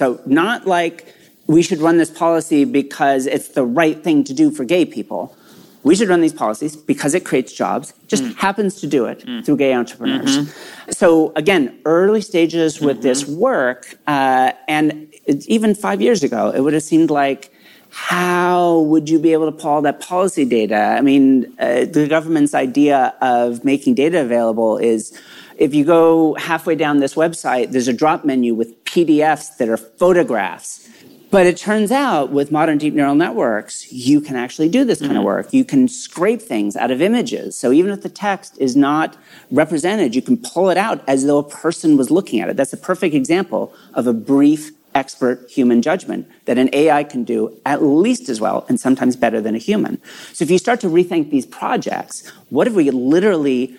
So, 0.00 0.18
not 0.24 0.66
like 0.66 1.14
we 1.46 1.60
should 1.60 1.80
run 1.80 1.98
this 1.98 2.08
policy 2.08 2.64
because 2.64 3.26
it's 3.26 3.48
the 3.48 3.66
right 3.66 4.02
thing 4.02 4.24
to 4.24 4.32
do 4.32 4.50
for 4.50 4.64
gay 4.64 4.86
people. 4.86 5.36
We 5.82 5.94
should 5.94 6.08
run 6.08 6.22
these 6.22 6.32
policies 6.32 6.74
because 6.74 7.12
it 7.14 7.26
creates 7.26 7.52
jobs, 7.52 7.92
just 8.06 8.22
mm. 8.22 8.34
happens 8.36 8.80
to 8.80 8.86
do 8.86 9.04
it 9.04 9.18
mm. 9.26 9.44
through 9.44 9.58
gay 9.58 9.74
entrepreneurs. 9.74 10.38
Mm-hmm. 10.38 10.92
So, 10.92 11.34
again, 11.36 11.78
early 11.84 12.22
stages 12.22 12.80
with 12.80 12.96
mm-hmm. 12.96 13.08
this 13.08 13.28
work, 13.28 13.94
uh, 14.06 14.52
and 14.68 15.14
even 15.56 15.74
five 15.74 16.00
years 16.00 16.22
ago, 16.22 16.50
it 16.50 16.60
would 16.60 16.72
have 16.72 16.82
seemed 16.82 17.10
like 17.10 17.52
how 17.90 18.78
would 18.78 19.10
you 19.10 19.18
be 19.18 19.34
able 19.34 19.52
to 19.52 19.56
pull 19.60 19.70
all 19.70 19.82
that 19.82 20.00
policy 20.00 20.46
data? 20.46 20.96
I 20.98 21.02
mean, 21.02 21.54
uh, 21.58 21.84
the 21.84 22.06
government's 22.08 22.54
idea 22.54 23.12
of 23.20 23.66
making 23.66 23.96
data 23.96 24.22
available 24.22 24.78
is 24.78 25.12
if 25.60 25.74
you 25.74 25.84
go 25.84 26.34
halfway 26.36 26.74
down 26.74 27.00
this 27.00 27.14
website, 27.14 27.72
there's 27.72 27.86
a 27.86 27.92
drop 27.92 28.24
menu 28.24 28.54
with 28.54 28.79
PDFs 28.90 29.56
that 29.58 29.68
are 29.68 29.76
photographs. 29.76 30.88
But 31.30 31.46
it 31.46 31.56
turns 31.56 31.92
out 31.92 32.32
with 32.32 32.50
modern 32.50 32.78
deep 32.78 32.92
neural 32.92 33.14
networks, 33.14 33.92
you 33.92 34.20
can 34.20 34.34
actually 34.34 34.68
do 34.68 34.84
this 34.84 34.98
kind 34.98 35.12
mm-hmm. 35.12 35.20
of 35.20 35.24
work. 35.24 35.52
You 35.52 35.64
can 35.64 35.86
scrape 35.86 36.42
things 36.42 36.74
out 36.74 36.90
of 36.90 37.00
images. 37.00 37.56
So 37.56 37.70
even 37.70 37.92
if 37.92 38.02
the 38.02 38.08
text 38.08 38.58
is 38.58 38.74
not 38.74 39.16
represented, 39.52 40.16
you 40.16 40.22
can 40.22 40.36
pull 40.36 40.70
it 40.70 40.76
out 40.76 41.04
as 41.06 41.26
though 41.26 41.38
a 41.38 41.48
person 41.48 41.96
was 41.96 42.10
looking 42.10 42.40
at 42.40 42.48
it. 42.48 42.56
That's 42.56 42.72
a 42.72 42.76
perfect 42.76 43.14
example 43.14 43.72
of 43.94 44.08
a 44.08 44.12
brief 44.12 44.72
expert 44.96 45.48
human 45.48 45.82
judgment 45.82 46.28
that 46.46 46.58
an 46.58 46.68
AI 46.72 47.04
can 47.04 47.22
do 47.22 47.56
at 47.64 47.80
least 47.80 48.28
as 48.28 48.40
well 48.40 48.66
and 48.68 48.80
sometimes 48.80 49.14
better 49.14 49.40
than 49.40 49.54
a 49.54 49.58
human. 49.58 50.02
So 50.32 50.42
if 50.42 50.50
you 50.50 50.58
start 50.58 50.80
to 50.80 50.88
rethink 50.88 51.30
these 51.30 51.46
projects, 51.46 52.28
what 52.48 52.66
if 52.66 52.74
we 52.74 52.90
literally 52.90 53.78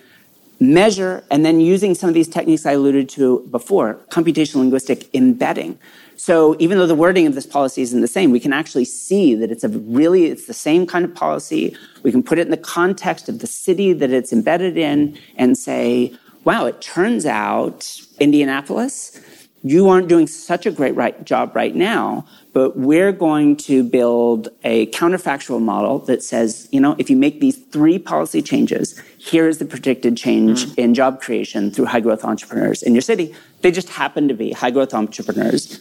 measure 0.62 1.24
and 1.30 1.44
then 1.44 1.60
using 1.60 1.94
some 1.94 2.08
of 2.08 2.14
these 2.14 2.28
techniques 2.28 2.64
I 2.64 2.72
alluded 2.72 3.08
to 3.10 3.40
before, 3.50 3.94
computational 4.10 4.56
linguistic 4.56 5.12
embedding. 5.14 5.78
So 6.16 6.54
even 6.58 6.78
though 6.78 6.86
the 6.86 6.94
wording 6.94 7.26
of 7.26 7.34
this 7.34 7.46
policy 7.46 7.82
isn't 7.82 8.00
the 8.00 8.06
same, 8.06 8.30
we 8.30 8.38
can 8.38 8.52
actually 8.52 8.84
see 8.84 9.34
that 9.34 9.50
it's 9.50 9.64
a 9.64 9.68
really 9.68 10.26
it's 10.26 10.46
the 10.46 10.54
same 10.54 10.86
kind 10.86 11.04
of 11.04 11.14
policy. 11.14 11.76
We 12.02 12.12
can 12.12 12.22
put 12.22 12.38
it 12.38 12.42
in 12.42 12.50
the 12.50 12.56
context 12.56 13.28
of 13.28 13.40
the 13.40 13.46
city 13.46 13.92
that 13.94 14.10
it's 14.10 14.32
embedded 14.32 14.76
in 14.76 15.18
and 15.36 15.58
say, 15.58 16.14
wow, 16.44 16.66
it 16.66 16.80
turns 16.80 17.26
out 17.26 18.00
Indianapolis 18.20 19.20
you 19.62 19.88
aren't 19.88 20.08
doing 20.08 20.26
such 20.26 20.66
a 20.66 20.70
great 20.70 20.94
right 20.96 21.24
job 21.24 21.54
right 21.54 21.74
now, 21.74 22.26
but 22.52 22.76
we're 22.76 23.12
going 23.12 23.56
to 23.56 23.82
build 23.82 24.48
a 24.64 24.86
counterfactual 24.88 25.60
model 25.60 25.98
that 26.00 26.22
says, 26.22 26.68
you 26.70 26.80
know, 26.80 26.94
if 26.98 27.08
you 27.08 27.16
make 27.16 27.40
these 27.40 27.56
three 27.56 27.98
policy 27.98 28.42
changes, 28.42 29.00
here 29.18 29.48
is 29.48 29.58
the 29.58 29.64
predicted 29.64 30.16
change 30.16 30.66
mm. 30.66 30.78
in 30.78 30.94
job 30.94 31.20
creation 31.20 31.70
through 31.70 31.86
high 31.86 32.00
growth 32.00 32.24
entrepreneurs 32.24 32.82
in 32.82 32.94
your 32.94 33.02
city. 33.02 33.34
They 33.62 33.70
just 33.70 33.88
happen 33.88 34.28
to 34.28 34.34
be 34.34 34.52
high 34.52 34.70
growth 34.70 34.92
entrepreneurs 34.92 35.80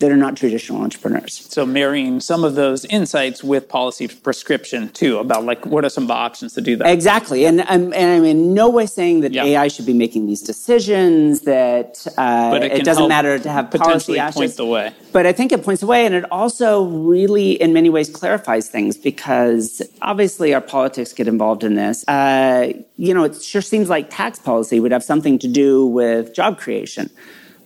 that 0.00 0.10
are 0.10 0.16
not 0.16 0.34
traditional 0.36 0.80
entrepreneurs. 0.82 1.46
So 1.50 1.66
marrying 1.66 2.20
some 2.20 2.42
of 2.42 2.54
those 2.54 2.86
insights 2.86 3.44
with 3.44 3.68
policy 3.68 4.08
prescription 4.08 4.88
too 4.88 5.18
about 5.18 5.44
like 5.44 5.64
what 5.66 5.84
are 5.84 5.90
some 5.90 6.04
of 6.04 6.08
the 6.08 6.14
options 6.14 6.54
to 6.54 6.62
do 6.62 6.74
that. 6.76 6.88
Exactly, 6.88 7.44
and 7.44 7.60
I'm, 7.62 7.92
and 7.92 8.10
I'm 8.10 8.24
in 8.24 8.54
no 8.54 8.70
way 8.70 8.86
saying 8.86 9.20
that 9.20 9.36
AI 9.36 9.68
should 9.68 9.86
be 9.86 9.92
making 9.92 10.26
these 10.26 10.40
decisions. 10.40 11.42
That 11.42 12.06
uh, 12.16 12.58
it, 12.62 12.72
it, 12.72 12.84
doesn't 12.84 13.08
matter 13.08 13.38
to 13.38 13.50
have 13.50 13.70
potentially 13.70 14.18
policy 14.18 14.38
point 14.38 14.56
the 14.56 14.66
way. 14.66 14.92
But 15.12 15.26
I 15.26 15.32
think 15.32 15.52
it 15.52 15.62
points 15.62 15.82
the 15.82 15.86
way, 15.86 16.06
and 16.06 16.14
it 16.14 16.24
also 16.32 16.84
really, 16.84 17.52
in 17.52 17.72
many 17.74 17.90
ways, 17.90 18.08
clarifies 18.08 18.68
things 18.68 18.96
because 18.96 19.82
obviously 20.00 20.54
our 20.54 20.62
politics 20.62 21.12
get 21.12 21.28
involved 21.28 21.62
in 21.62 21.74
this. 21.74 22.08
Uh, 22.08 22.72
you 22.96 23.12
know, 23.12 23.24
it 23.24 23.42
sure 23.42 23.62
seems 23.62 23.90
like 23.90 24.08
tax 24.08 24.38
policy 24.38 24.80
would 24.80 24.92
have 24.92 25.04
something 25.04 25.38
to 25.40 25.48
do 25.48 25.84
with 25.84 26.34
job 26.34 26.58
creation. 26.58 27.10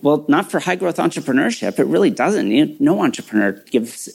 Well, 0.05 0.23
not 0.27 0.51
for 0.51 0.59
high 0.59 0.75
growth 0.75 0.97
entrepreneurship. 0.97 1.79
It 1.79 1.85
really 1.85 2.11
doesn't. 2.11 2.51
You 2.51 2.75
no 2.79 3.03
entrepreneur 3.03 3.53
gives 3.71 4.07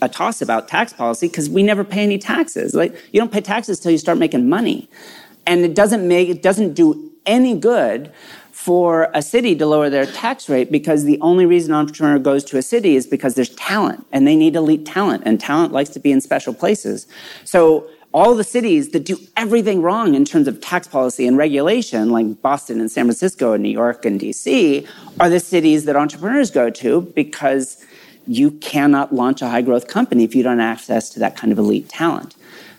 a 0.00 0.08
toss 0.08 0.40
about 0.40 0.68
tax 0.68 0.94
policy 0.94 1.28
because 1.28 1.50
we 1.50 1.62
never 1.62 1.84
pay 1.84 2.02
any 2.02 2.16
taxes. 2.16 2.74
Like 2.74 2.94
you 3.12 3.20
don't 3.20 3.30
pay 3.30 3.42
taxes 3.42 3.76
until 3.78 3.92
you 3.92 3.98
start 3.98 4.16
making 4.16 4.48
money, 4.48 4.88
and 5.46 5.62
it 5.62 5.74
doesn't 5.74 6.08
make 6.08 6.30
it 6.30 6.42
doesn't 6.42 6.72
do 6.72 7.12
any 7.26 7.54
good 7.54 8.10
for 8.52 9.10
a 9.12 9.20
city 9.20 9.54
to 9.56 9.66
lower 9.66 9.90
their 9.90 10.06
tax 10.06 10.48
rate 10.48 10.72
because 10.72 11.04
the 11.04 11.20
only 11.20 11.44
reason 11.44 11.74
an 11.74 11.80
entrepreneur 11.80 12.18
goes 12.18 12.42
to 12.44 12.56
a 12.56 12.62
city 12.62 12.96
is 12.96 13.06
because 13.06 13.34
there's 13.34 13.50
talent 13.50 14.06
and 14.12 14.26
they 14.26 14.36
need 14.36 14.56
elite 14.56 14.86
talent 14.86 15.22
and 15.26 15.38
talent 15.38 15.74
likes 15.74 15.90
to 15.90 16.00
be 16.00 16.10
in 16.10 16.22
special 16.22 16.54
places. 16.54 17.06
So 17.44 17.86
all 18.14 18.36
the 18.36 18.44
cities 18.44 18.90
that 18.90 19.04
do 19.04 19.18
everything 19.36 19.82
wrong 19.82 20.14
in 20.14 20.24
terms 20.24 20.46
of 20.46 20.60
tax 20.60 20.86
policy 20.86 21.26
and 21.26 21.36
regulation, 21.36 22.10
like 22.10 22.40
Boston 22.40 22.78
and 22.80 22.88
San 22.88 23.06
Francisco 23.06 23.52
and 23.52 23.62
New 23.62 23.68
York 23.68 24.04
and 24.04 24.20
DC, 24.20 24.88
are 25.18 25.28
the 25.28 25.40
cities 25.40 25.84
that 25.86 25.96
entrepreneurs 25.96 26.52
go 26.52 26.70
to 26.70 27.00
because 27.16 27.84
you 28.28 28.52
cannot 28.52 29.12
launch 29.12 29.42
a 29.42 29.48
high 29.48 29.62
growth 29.62 29.88
company 29.88 30.22
if 30.22 30.32
you 30.32 30.44
don't 30.44 30.60
have 30.60 30.78
access 30.78 31.10
to 31.10 31.18
that 31.18 31.36
kind 31.36 31.52
of 31.52 31.58
elite 31.58 31.88
talent. 31.88 32.36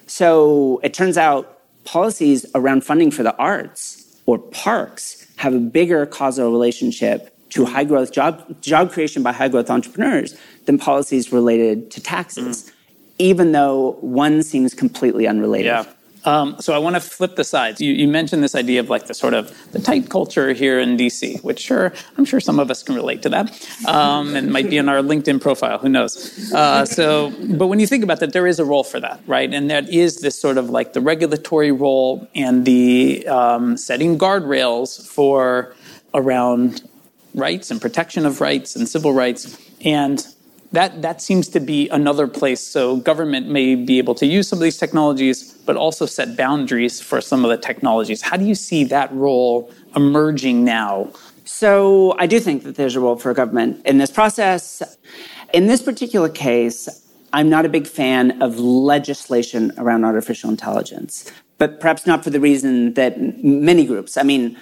So 0.08 0.80
it 0.84 0.94
turns 0.94 1.18
out 1.18 1.60
policies 1.84 2.46
around 2.56 2.86
funding 2.86 3.12
for 3.12 3.24
the 3.24 3.36
arts 3.36 4.18
or 4.26 4.40
parks 4.40 5.28
have 5.36 5.54
a 5.54 5.60
bigger 5.60 6.06
causal 6.06 6.50
relationship 6.50 7.38
to 7.50 7.66
high 7.66 7.84
growth 7.84 8.14
job, 8.14 8.62
job 8.62 8.90
creation 8.90 9.22
by 9.22 9.34
high 9.34 9.50
growth 9.50 9.70
entrepreneurs 9.70 10.38
than 10.64 10.80
policies 10.80 11.34
related 11.34 11.92
to 11.92 12.02
taxes. 12.02 12.64
Mm 12.64 12.72
even 13.18 13.52
though 13.52 13.98
one 14.02 14.44
seems 14.44 14.74
completely 14.74 15.28
unrelated. 15.28 15.68
Yeah. 15.68 15.86
Um, 16.26 16.56
so 16.60 16.74
I 16.74 16.80
want 16.80 16.96
to 16.96 17.00
flip 17.00 17.36
the 17.36 17.44
sides. 17.44 17.80
You, 17.80 17.94
you, 17.94 18.08
mentioned 18.08 18.44
this 18.44 18.56
idea 18.56 18.80
of 18.80 18.90
like 18.90 19.06
the 19.06 19.14
sort 19.14 19.36
of 19.36 19.72
the 19.74 19.80
tight 19.80 20.10
culture 20.10 20.54
here 20.54 20.80
in 20.80 20.98
DC, 20.98 21.44
which 21.44 21.60
sure 21.60 21.94
I'm 22.18 22.26
sure 22.26 22.40
some 22.40 22.60
of 22.60 22.72
us 22.72 22.82
can 22.82 22.96
relate 22.96 23.22
to 23.22 23.30
that, 23.30 23.70
um, 23.88 24.36
and 24.36 24.52
might 24.52 24.68
be 24.68 24.78
in 24.78 24.90
our 24.90 25.04
LinkedIn 25.04 25.40
profile. 25.40 25.78
Who 25.78 25.88
knows? 25.88 26.52
Uh, 26.52 26.84
so, 26.84 27.32
but 27.56 27.68
when 27.68 27.80
you 27.80 27.86
think 27.86 28.04
about 28.04 28.22
that, 28.22 28.34
there 28.34 28.48
is 28.48 28.60
a 28.60 28.66
role 28.66 28.84
for 28.84 29.00
that, 29.00 29.22
right? 29.28 29.54
And 29.54 29.70
that 29.70 29.88
is 29.88 30.22
this 30.22 30.40
sort 30.40 30.58
of 30.58 30.72
like 30.72 30.94
the 30.94 31.02
regulatory 31.02 31.72
role 31.72 32.28
and 32.34 32.66
the 32.66 33.28
um, 33.28 33.78
setting 33.78 34.18
guardrails 34.18 35.08
for 35.08 35.76
around 36.16 36.82
rights 37.36 37.70
and 37.70 37.80
protection 37.80 38.26
of 38.26 38.42
rights 38.42 38.76
and 38.76 38.90
civil 38.90 39.14
rights 39.14 39.60
and 39.82 40.26
that, 40.76 41.02
that 41.02 41.22
seems 41.22 41.48
to 41.50 41.60
be 41.60 41.90
another 41.90 42.28
place. 42.28 42.62
So 42.62 42.98
government 42.98 43.48
may 43.48 43.76
be 43.76 43.98
able 43.98 44.16
to 44.16 44.26
use 44.26 44.48
some 44.48 44.60
of 44.60 44.64
these 44.64 44.78
technologies, 44.78 45.54
but 45.66 45.76
also 45.76 46.06
set 46.06 46.38
boundaries 46.38 47.02
for 47.02 47.22
some 47.22 47.44
of 47.44 47.52
the 47.52 47.58
technologies. 47.58 48.22
How 48.22 48.38
do 48.38 48.46
you 48.46 48.56
see 48.56 48.84
that 48.86 49.12
role 49.14 49.72
emerging 49.96 50.64
now? 50.64 51.12
So 51.46 52.16
I 52.18 52.28
do 52.28 52.40
think 52.40 52.64
that 52.64 52.76
there's 52.76 52.96
a 52.96 53.00
role 53.00 53.16
for 53.16 53.34
government 53.34 53.86
in 53.86 53.98
this 53.98 54.12
process. 54.12 54.82
In 55.54 55.68
this 55.68 55.82
particular 55.82 56.30
case, 56.30 56.90
I'm 57.34 57.50
not 57.50 57.66
a 57.66 57.70
big 57.70 57.88
fan 57.88 58.42
of 58.42 58.60
legislation 58.60 59.72
around 59.78 60.06
artificial 60.06 60.50
intelligence, 60.50 61.32
but 61.58 61.80
perhaps 61.80 62.08
not 62.08 62.24
for 62.24 62.30
the 62.30 62.40
reason 62.40 62.94
that 62.94 63.20
many 63.44 63.86
groups. 63.86 64.18
I 64.18 64.24
mean, 64.24 64.58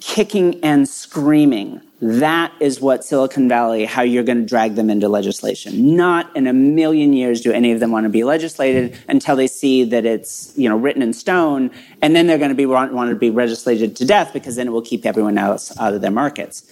kicking 0.00 0.62
and 0.62 0.88
screaming. 0.88 1.80
That 2.00 2.52
is 2.60 2.78
what 2.78 3.04
Silicon 3.04 3.48
Valley, 3.48 3.86
how 3.86 4.02
you're 4.02 4.22
going 4.22 4.40
to 4.40 4.44
drag 4.44 4.74
them 4.74 4.90
into 4.90 5.08
legislation. 5.08 5.96
Not 5.96 6.34
in 6.36 6.46
a 6.46 6.52
million 6.52 7.14
years 7.14 7.40
do 7.40 7.52
any 7.52 7.72
of 7.72 7.80
them 7.80 7.90
want 7.90 8.04
to 8.04 8.10
be 8.10 8.22
legislated 8.22 8.98
until 9.08 9.34
they 9.34 9.46
see 9.46 9.82
that 9.84 10.04
it's, 10.04 10.52
you 10.56 10.68
know, 10.68 10.76
written 10.76 11.00
in 11.00 11.14
stone. 11.14 11.70
And 12.02 12.14
then 12.14 12.26
they're 12.26 12.36
going 12.36 12.50
to 12.50 12.54
be 12.54 12.66
want, 12.66 12.92
want 12.92 13.08
to 13.08 13.16
be 13.16 13.30
legislated 13.30 13.96
to 13.96 14.04
death 14.04 14.34
because 14.34 14.56
then 14.56 14.66
it 14.66 14.70
will 14.70 14.82
keep 14.82 15.06
everyone 15.06 15.38
else 15.38 15.76
out 15.78 15.94
of 15.94 16.02
their 16.02 16.10
markets. 16.10 16.70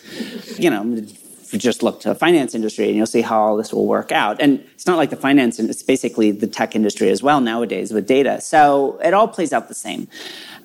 You 0.58 0.68
know, 0.68 1.02
just 1.56 1.82
look 1.82 2.00
to 2.00 2.10
the 2.10 2.14
finance 2.14 2.54
industry 2.54 2.88
and 2.88 2.96
you'll 2.96 3.06
see 3.06 3.22
how 3.22 3.40
all 3.40 3.56
this 3.56 3.72
will 3.72 3.86
work 3.86 4.12
out. 4.12 4.42
And 4.42 4.60
it's 4.74 4.86
not 4.86 4.98
like 4.98 5.08
the 5.08 5.16
finance, 5.16 5.58
it's 5.58 5.82
basically 5.82 6.32
the 6.32 6.46
tech 6.46 6.76
industry 6.76 7.08
as 7.08 7.22
well 7.22 7.40
nowadays 7.40 7.92
with 7.92 8.06
data. 8.06 8.42
So 8.42 8.98
it 9.02 9.14
all 9.14 9.28
plays 9.28 9.54
out 9.54 9.68
the 9.68 9.74
same. 9.74 10.06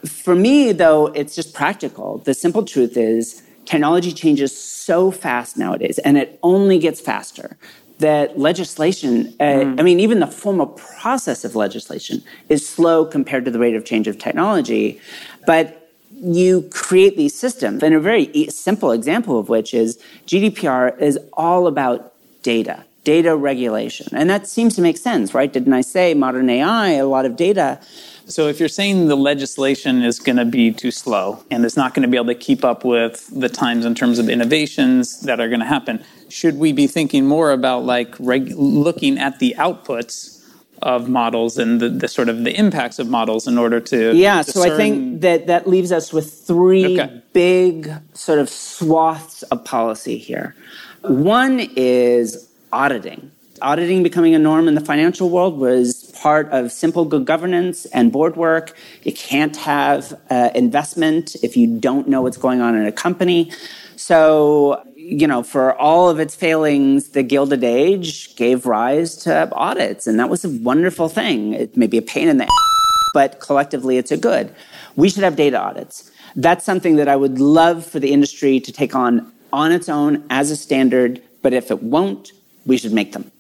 For 0.06 0.36
me, 0.36 0.74
though, 0.74 1.08
it's 1.08 1.36
just 1.36 1.54
practical. 1.54 2.18
The 2.20 2.34
simple 2.34 2.66
truth 2.66 2.98
is 2.98 3.42
technology 3.70 4.12
changes 4.12 4.52
so 4.60 5.12
fast 5.12 5.56
nowadays, 5.56 6.00
and 6.00 6.18
it 6.18 6.40
only 6.42 6.80
gets 6.80 7.00
faster 7.00 7.56
that 8.00 8.40
legislation, 8.40 9.28
uh, 9.40 9.44
mm. 9.44 9.80
I 9.80 9.84
mean, 9.84 10.00
even 10.00 10.20
the 10.22 10.28
formal 10.28 10.68
process 10.68 11.46
of 11.46 11.56
legislation 11.56 12.24
is 12.48 12.68
slow 12.68 13.06
compared 13.06 13.46
to 13.46 13.52
the 13.52 13.60
rate 13.60 13.76
of 13.76 13.86
change 13.86 14.08
of 14.08 14.18
technology. 14.18 15.00
But 15.46 15.92
you 16.12 16.68
create 16.72 17.16
these 17.16 17.38
systems, 17.38 17.84
and 17.84 17.94
a 17.94 18.00
very 18.00 18.48
simple 18.50 18.92
example 18.92 19.38
of 19.38 19.50
which 19.50 19.74
is 19.74 20.02
GDPR 20.26 21.00
is 21.00 21.20
all 21.34 21.68
about 21.68 22.14
data, 22.42 22.86
data 23.04 23.36
regulation. 23.36 24.08
And 24.14 24.30
that 24.30 24.48
seems 24.48 24.76
to 24.78 24.82
make 24.82 24.98
sense, 24.98 25.34
right? 25.34 25.52
Didn't 25.52 25.74
I 25.74 25.82
say 25.82 26.14
modern 26.16 26.50
AI, 26.50 26.92
a 26.92 27.06
lot 27.06 27.26
of 27.26 27.36
data? 27.36 27.80
So 28.30 28.48
if 28.48 28.60
you're 28.60 28.70
saying 28.70 29.08
the 29.08 29.18
legislation 29.18 30.04
is 30.04 30.20
going 30.20 30.38
to 30.38 30.46
be 30.46 30.72
too 30.72 30.92
slow 30.92 31.44
and 31.50 31.66
it's 31.66 31.76
not 31.76 31.94
going 31.94 32.04
to 32.04 32.08
be 32.08 32.16
able 32.16 32.28
to 32.28 32.36
keep 32.36 32.64
up 32.64 32.86
with 32.86 33.28
the 33.38 33.50
times 33.50 33.86
in 33.86 33.96
terms 33.96 34.20
of 34.20 34.30
innovations 34.30 35.22
that 35.22 35.40
are 35.40 35.48
going 35.48 35.62
to 35.62 35.66
happen, 35.66 36.04
should 36.30 36.58
we 36.58 36.72
be 36.72 36.88
thinking 36.88 37.26
more 37.26 37.52
about 37.52 37.86
like 37.86 38.16
reg- 38.20 38.54
looking 38.56 39.18
at 39.18 39.40
the 39.40 39.56
outputs 39.58 40.38
of 40.82 41.10
models 41.10 41.58
and 41.58 41.82
the, 41.82 41.90
the, 41.90 42.08
sort 42.08 42.30
of 42.30 42.44
the 42.46 42.58
impacts 42.58 43.00
of 43.00 43.10
models 43.10 43.48
in 43.48 43.58
order 43.58 43.82
to 43.82 44.16
yeah 44.16 44.42
discern... 44.42 44.64
so 44.64 44.74
i 44.74 44.78
think 44.78 45.20
that 45.20 45.46
that 45.48 45.68
leaves 45.68 45.92
us 45.92 46.14
with 46.14 46.34
three 46.34 46.98
okay. 46.98 47.22
big 47.34 47.92
sort 48.14 48.40
of 48.40 48.50
swaths 48.50 49.44
of 49.44 49.64
policy 49.66 50.18
here. 50.18 50.56
One 51.02 51.60
is 51.76 52.50
auditing. 52.72 53.32
Auditing 53.62 54.04
becoming 54.04 54.36
a 54.36 54.40
norm 54.40 54.68
in 54.68 54.76
the 54.76 54.82
financial 54.82 55.30
world 55.30 55.58
was 55.58 56.09
part 56.20 56.50
of 56.52 56.72
simple 56.72 57.06
good 57.06 57.26
governance 57.26 57.86
and 57.88 58.12
board 58.12 58.36
work. 58.36 58.76
You 59.04 59.14
can't 59.14 59.56
have 59.56 60.14
uh, 60.30 60.50
investment 60.54 61.36
if 61.42 61.56
you 61.56 61.80
don't 61.80 62.08
know 62.08 62.22
what's 62.22 62.38
going 62.38 62.62
on 62.62 62.76
in 62.76 62.86
a 62.86 62.92
company. 62.92 63.52
So, 63.96 64.84
you 64.96 65.28
know, 65.28 65.44
for 65.44 65.74
all 65.76 66.10
of 66.10 66.20
its 66.20 66.36
failings, 66.36 67.10
the 67.10 67.24
Gilded 67.24 67.64
Age 67.64 68.36
gave 68.36 68.66
rise 68.66 69.16
to 69.24 69.52
audits, 69.52 70.08
and 70.08 70.20
that 70.20 70.30
was 70.30 70.46
a 70.46 70.50
wonderful 70.50 71.10
thing. 71.10 71.54
It 71.54 71.76
may 71.76 71.88
be 71.88 71.98
a 71.98 72.02
pain 72.02 72.28
in 72.28 72.38
the 72.38 72.46
ass, 72.46 73.10
but 73.14 73.40
collectively 73.40 73.98
it's 73.98 74.12
a 74.12 74.18
good. 74.18 74.54
We 74.96 75.10
should 75.10 75.24
have 75.24 75.36
data 75.36 75.60
audits. 75.60 76.12
That's 76.36 76.64
something 76.64 76.96
that 76.98 77.08
I 77.08 77.16
would 77.16 77.40
love 77.40 77.86
for 77.86 78.00
the 78.00 78.12
industry 78.12 78.60
to 78.60 78.72
take 78.72 78.96
on 78.96 79.32
on 79.52 79.72
its 79.72 79.90
own 79.90 80.24
as 80.30 80.52
a 80.52 80.56
standard, 80.56 81.22
but 81.42 81.54
if 81.54 81.72
it 81.72 81.82
won't, 81.82 82.32
we 82.66 82.78
should 82.78 82.94
make 82.94 83.14
them. 83.14 83.32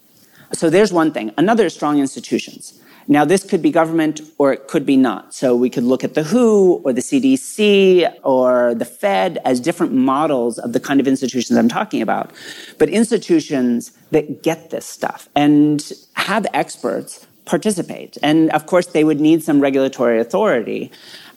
So 0.53 0.69
there's 0.69 0.91
one 0.91 1.11
thing. 1.11 1.31
Another 1.37 1.65
is 1.65 1.73
strong 1.73 1.99
institutions. 1.99 2.79
Now, 3.07 3.25
this 3.25 3.43
could 3.43 3.63
be 3.63 3.71
government 3.71 4.21
or 4.37 4.53
it 4.53 4.67
could 4.67 4.85
be 4.85 4.95
not. 4.95 5.33
So 5.33 5.55
we 5.55 5.69
could 5.71 5.83
look 5.83 6.03
at 6.03 6.13
the 6.13 6.23
WHO 6.23 6.81
or 6.85 6.93
the 6.93 7.01
CDC 7.01 8.07
or 8.23 8.75
the 8.75 8.85
Fed 8.85 9.39
as 9.45 9.59
different 9.59 9.93
models 9.93 10.59
of 10.59 10.73
the 10.73 10.79
kind 10.79 10.99
of 10.99 11.07
institutions 11.07 11.57
I'm 11.57 11.69
talking 11.69 12.03
about. 12.03 12.31
But 12.77 12.89
institutions 12.89 13.91
that 14.11 14.43
get 14.43 14.69
this 14.69 14.85
stuff 14.85 15.27
and 15.35 15.91
have 16.13 16.45
experts 16.53 17.25
participate. 17.45 18.15
And 18.21 18.51
of 18.51 18.67
course, 18.67 18.85
they 18.85 19.03
would 19.03 19.19
need 19.19 19.43
some 19.43 19.59
regulatory 19.59 20.19
authority. 20.19 20.91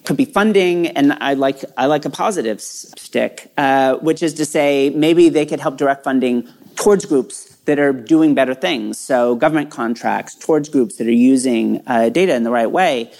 Could 0.05 0.19
be 0.19 0.27
funding, 0.27 0.89
and 0.89 1.13
I 1.21 1.35
like 1.35 1.65
I 1.77 1.87
like 1.87 2.05
a 2.05 2.11
positive 2.11 2.61
stick, 2.61 3.53
uh, 3.57 3.95
which 3.99 4.21
is 4.23 4.35
to 4.35 4.45
say 4.45 4.91
maybe 4.91 5.29
they 5.29 5.47
could 5.47 5.61
help 5.61 5.77
direct 5.77 6.03
funding 6.03 6.49
towards 6.75 7.07
groups 7.07 7.52
that 7.65 7.79
are 7.79 7.93
doing 7.93 8.35
better 8.35 8.55
things. 8.55 8.99
So 8.99 9.35
government 9.35 9.71
contracts 9.71 10.35
towards 10.35 10.69
groups 10.69 10.97
that 10.97 11.07
are 11.07 11.11
using 11.11 11.83
uh, 11.87 12.09
data 12.09 12.35
in 12.35 12.43
the 12.43 12.51
right 12.51 12.71
way. 12.71 13.13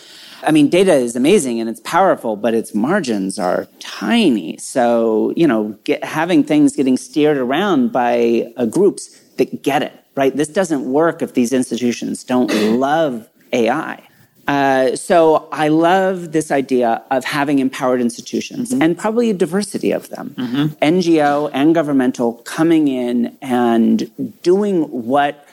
I 0.45 0.51
mean, 0.51 0.69
data 0.69 0.93
is 0.93 1.15
amazing 1.15 1.61
and 1.61 1.71
it's 1.71 1.81
powerful, 1.81 2.35
but 2.37 2.53
its 2.53 2.75
margins 2.75 3.39
are 3.39 3.69
tiny. 3.79 4.57
So, 4.59 5.33
you 5.37 5.47
know, 5.47 5.79
get, 5.85 6.03
having 6.03 6.43
things 6.43 6.75
getting 6.75 6.97
steered 6.97 7.37
around 7.37 7.93
by 7.93 8.53
uh, 8.57 8.67
groups 8.67 9.19
that 9.37 9.63
get 9.63 9.83
it, 9.83 9.93
right? 10.17 10.35
This 10.35 10.49
doesn't 10.49 10.85
work 10.85 11.23
if 11.23 11.35
these 11.35 11.53
institutions 11.53 12.25
don't 12.25 12.53
love 12.79 13.29
AI. 13.53 14.03
Uh, 14.49 14.97
so 14.97 15.49
I 15.53 15.69
love 15.69 16.33
this 16.33 16.51
idea 16.51 17.03
of 17.11 17.25
having 17.25 17.59
empowered 17.61 18.01
institutions 18.01 18.73
mm-hmm. 18.73 18.83
and 18.83 18.99
probably 18.99 19.31
a 19.31 19.35
diversity 19.35 19.93
of 19.93 20.09
them, 20.09 20.35
mm-hmm. 20.37 20.65
NGO 20.85 21.51
and 21.55 21.75
governmental 21.75 22.35
coming 22.45 22.89
in 22.89 23.37
and 23.41 24.11
doing 24.43 24.83
what 24.91 25.47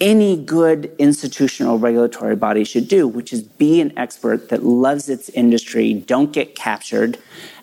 any 0.00 0.42
good 0.42 0.94
institutional 0.98 1.78
regulatory 1.78 2.34
body 2.34 2.64
should 2.64 2.88
do, 2.88 3.06
which 3.06 3.32
is 3.32 3.42
be 3.42 3.80
an 3.82 3.92
expert 3.98 4.48
that 4.48 4.64
loves 4.64 5.10
its 5.10 5.28
industry, 5.30 5.92
don't 5.92 6.32
get 6.32 6.54
captured, 6.54 7.18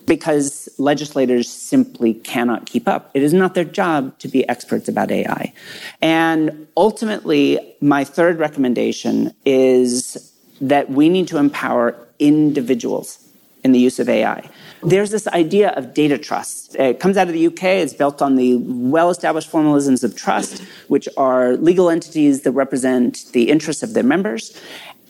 because 0.06 0.70
legislators 0.78 1.50
simply 1.50 2.14
cannot 2.14 2.66
keep 2.66 2.88
up. 2.88 3.10
It 3.14 3.24
is 3.24 3.34
not 3.34 3.56
their 3.56 3.66
job 3.66 4.18
to 4.20 4.28
be 4.28 4.48
experts 4.48 4.88
about 4.88 5.12
AI. 5.12 5.54
And 6.02 6.68
ultimately, 6.78 7.76
my 7.82 8.04
third 8.04 8.38
recommendation 8.38 9.34
is 9.46 10.34
that 10.62 10.90
we 10.90 11.10
need 11.10 11.28
to 11.30 11.38
empower 11.38 11.96
individuals 12.20 13.20
in 13.64 13.72
the 13.72 13.80
use 13.80 14.00
of 14.00 14.08
AI. 14.08 14.50
There's 14.84 15.12
this 15.12 15.28
idea 15.28 15.70
of 15.72 15.94
data 15.94 16.18
trust. 16.18 16.76
It 16.76 17.00
comes 17.00 17.18
out 17.18 17.28
of 17.28 17.34
the 17.34 17.48
UK. 17.48 17.64
It's 17.64 17.94
built 17.94 18.22
on 18.22 18.36
the 18.36 18.58
well 18.58 19.10
established 19.10 19.52
formalisms 19.52 20.04
of 20.04 20.16
trust, 20.16 20.64
which 20.88 21.10
are 21.18 21.58
legal 21.58 21.90
entities 21.90 22.42
that 22.44 22.52
represent 22.52 23.26
the 23.34 23.50
interests 23.50 23.84
of 23.84 23.94
their 23.94 24.04
members. 24.04 24.60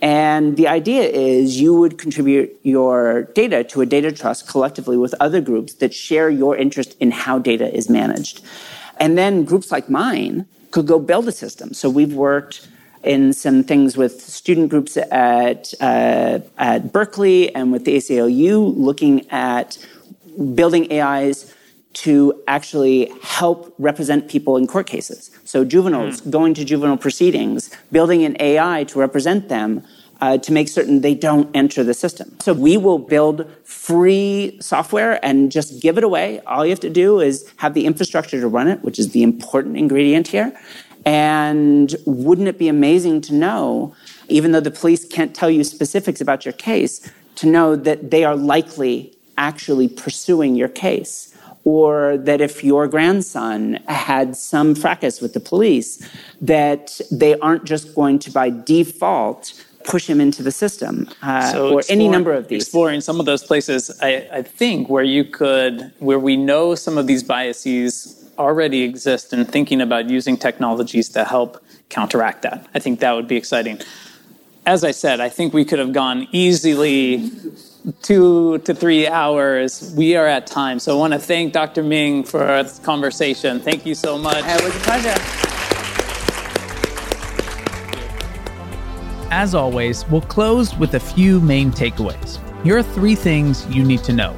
And 0.02 0.58
the 0.58 0.68
idea 0.68 1.04
is 1.04 1.60
you 1.60 1.74
would 1.74 1.98
contribute 1.98 2.58
your 2.64 3.24
data 3.34 3.64
to 3.66 3.82
a 3.82 3.86
data 3.86 4.12
trust 4.12 4.48
collectively 4.48 4.96
with 4.96 5.14
other 5.20 5.42
groups 5.42 5.74
that 5.76 5.94
share 5.94 6.30
your 6.30 6.56
interest 6.56 6.96
in 7.00 7.12
how 7.12 7.40
data 7.40 7.74
is 7.76 7.90
managed. 7.90 8.44
And 9.00 9.18
then 9.18 9.44
groups 9.44 9.72
like 9.72 9.90
mine 9.90 10.46
could 10.72 10.86
go 10.86 11.00
build 11.00 11.28
a 11.28 11.32
system. 11.32 11.74
So 11.74 11.90
we've 11.90 12.14
worked 12.14 12.68
in 13.04 13.34
some 13.34 13.64
things 13.64 13.98
with 13.98 14.22
student 14.22 14.70
groups 14.70 14.98
at, 14.98 15.74
uh, 15.80 16.40
at 16.58 16.92
Berkeley 16.92 17.54
and 17.56 17.72
with 17.72 17.86
the 17.86 17.98
ACLU 17.98 18.74
looking 18.76 19.30
at 19.30 19.78
building 20.56 20.92
AIs 20.92 21.54
to 21.94 22.44
actually 22.48 23.12
help 23.24 23.74
represent 23.80 24.30
people 24.30 24.56
in 24.56 24.68
court 24.68 24.86
cases. 24.86 25.32
So 25.46 25.66
juveniles 25.66 26.22
mm. 26.22 26.30
going 26.30 26.54
to 26.54 26.64
juvenile 26.64 26.98
proceedings, 26.98 27.72
building 27.92 28.24
an 28.24 28.38
AI 28.40 28.84
to 28.86 29.00
represent 29.00 29.50
them 29.50 29.84
uh, 30.22 30.38
to 30.38 30.52
make 30.52 30.68
certain 30.68 31.02
they 31.02 31.16
don't 31.16 31.50
enter 31.56 31.84
the 31.84 31.94
system. 31.94 32.36
So 32.40 32.54
we 32.54 32.78
will 32.78 33.00
build 33.00 33.50
free 33.64 34.58
software 34.62 35.24
and 35.24 35.52
just 35.52 35.82
give 35.82 35.98
it 35.98 36.04
away. 36.04 36.40
All 36.42 36.66
you 36.66 36.72
have 36.72 36.80
to 36.82 36.90
do 36.90 37.20
is 37.20 37.52
have 37.58 37.74
the 37.74 37.86
infrastructure 37.86 38.40
to 38.40 38.48
run 38.48 38.68
it, 38.68 38.82
which 38.84 39.00
is 39.00 39.12
the 39.12 39.24
important 39.24 39.78
ingredient 39.78 40.28
here. 40.28 40.58
And 41.08 41.96
wouldn't 42.06 42.50
it 42.50 42.60
be 42.60 42.68
amazing 42.68 43.22
to 43.22 43.34
know, 43.34 43.96
even 44.28 44.52
though 44.52 44.60
the 44.60 44.72
police 44.72 45.06
can't 45.06 45.34
tell 45.34 45.50
you 45.50 45.64
specifics 45.64 46.20
about 46.20 46.44
your 46.44 46.52
case, 46.52 47.10
to 47.36 47.48
know 47.48 47.78
that 47.78 48.12
they 48.12 48.26
are 48.26 48.36
likely 48.36 49.16
actually 49.38 49.88
pursuing 49.88 50.56
your 50.56 50.68
case? 50.68 51.34
Or 51.64 52.18
that 52.18 52.42
if 52.42 52.62
your 52.62 52.90
grandson 52.90 53.76
had 53.88 54.36
some 54.36 54.76
fracas 54.76 55.22
with 55.22 55.34
the 55.34 55.40
police, 55.40 56.06
that 56.42 57.00
they 57.10 57.40
aren't 57.40 57.64
just 57.64 57.96
going 57.96 58.20
to 58.20 58.32
by 58.32 58.50
default 58.50 59.54
push 59.86 60.10
him 60.10 60.20
into 60.20 60.44
the 60.44 60.52
system 60.52 61.08
uh, 61.24 61.50
so 61.50 61.76
or 61.76 61.82
any 61.88 62.10
number 62.10 62.34
of 62.34 62.50
these 62.50 62.64
exploring 62.64 63.00
some 63.00 63.22
of 63.22 63.26
those 63.26 63.42
places 63.42 63.90
I, 64.02 64.28
I, 64.34 64.42
think 64.42 64.90
where 64.90 65.06
you 65.06 65.24
could 65.24 65.94
where 66.00 66.20
we 66.20 66.36
know 66.36 66.76
some 66.76 66.98
of 66.98 67.08
these 67.08 67.24
biases 67.24 68.27
already 68.38 68.84
exist 68.84 69.34
and 69.34 69.50
thinking 69.50 69.82
about 69.82 70.10
using 70.10 70.38
technologies 70.38 71.10
to 71.10 71.24
help 71.24 71.64
counteract 71.90 72.42
that. 72.44 72.68
I 72.74 72.80
think 72.80 73.00
that 73.00 73.14
would 73.14 73.28
be 73.28 73.36
exciting. 73.36 73.80
As 74.66 74.84
I 74.84 74.92
said, 74.92 75.20
I 75.22 75.30
think 75.30 75.54
we 75.54 75.64
could 75.64 75.80
have 75.80 75.94
gone 75.94 76.28
easily 76.32 77.32
two 78.02 78.58
to 78.60 78.74
three 78.74 79.08
hours. 79.08 79.94
We 79.96 80.16
are 80.16 80.28
at 80.28 80.46
time. 80.46 80.80
So 80.80 80.96
I 80.96 81.00
want 81.00 81.14
to 81.14 81.20
thank 81.20 81.54
Dr. 81.54 81.84
Ming 81.84 82.24
for 82.24 82.40
this 82.40 82.80
conversation. 82.80 83.60
Thank 83.60 83.86
you 83.86 83.96
so 83.96 84.18
much. 84.18 84.44
It 84.46 84.64
was 84.64 84.76
a 84.76 84.80
pleasure. 84.80 85.48
As 89.32 89.54
always, 89.56 90.08
we'll 90.08 90.22
close 90.22 90.76
with 90.76 90.96
a 90.96 91.00
few 91.00 91.40
main 91.40 91.72
takeaways. 91.72 92.40
Here 92.64 92.78
are 92.78 92.84
three 92.84 93.16
things 93.16 93.66
you 93.68 93.84
need 93.84 94.04
to 94.06 94.14
know. 94.14 94.34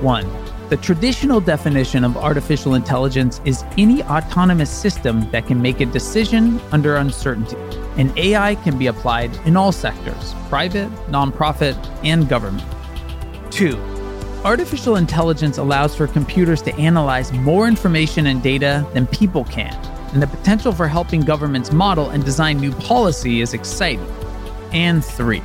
One, 0.00 0.26
the 0.68 0.76
traditional 0.76 1.40
definition 1.40 2.02
of 2.02 2.16
artificial 2.16 2.74
intelligence 2.74 3.40
is 3.44 3.64
any 3.78 4.02
autonomous 4.02 4.68
system 4.68 5.30
that 5.30 5.46
can 5.46 5.62
make 5.62 5.80
a 5.80 5.86
decision 5.86 6.60
under 6.72 6.96
uncertainty. 6.96 7.56
And 7.96 8.16
AI 8.18 8.56
can 8.56 8.76
be 8.76 8.88
applied 8.88 9.32
in 9.46 9.56
all 9.56 9.70
sectors 9.70 10.34
private, 10.48 10.90
nonprofit, 11.08 11.76
and 12.02 12.28
government. 12.28 12.66
Two, 13.52 13.76
artificial 14.44 14.96
intelligence 14.96 15.56
allows 15.58 15.94
for 15.94 16.08
computers 16.08 16.62
to 16.62 16.74
analyze 16.74 17.32
more 17.32 17.68
information 17.68 18.26
and 18.26 18.42
data 18.42 18.84
than 18.92 19.06
people 19.06 19.44
can. 19.44 19.72
And 20.12 20.20
the 20.20 20.26
potential 20.26 20.72
for 20.72 20.88
helping 20.88 21.20
governments 21.20 21.70
model 21.70 22.10
and 22.10 22.24
design 22.24 22.58
new 22.58 22.72
policy 22.72 23.40
is 23.40 23.54
exciting. 23.54 24.04
And 24.72 25.04
three, 25.04 25.42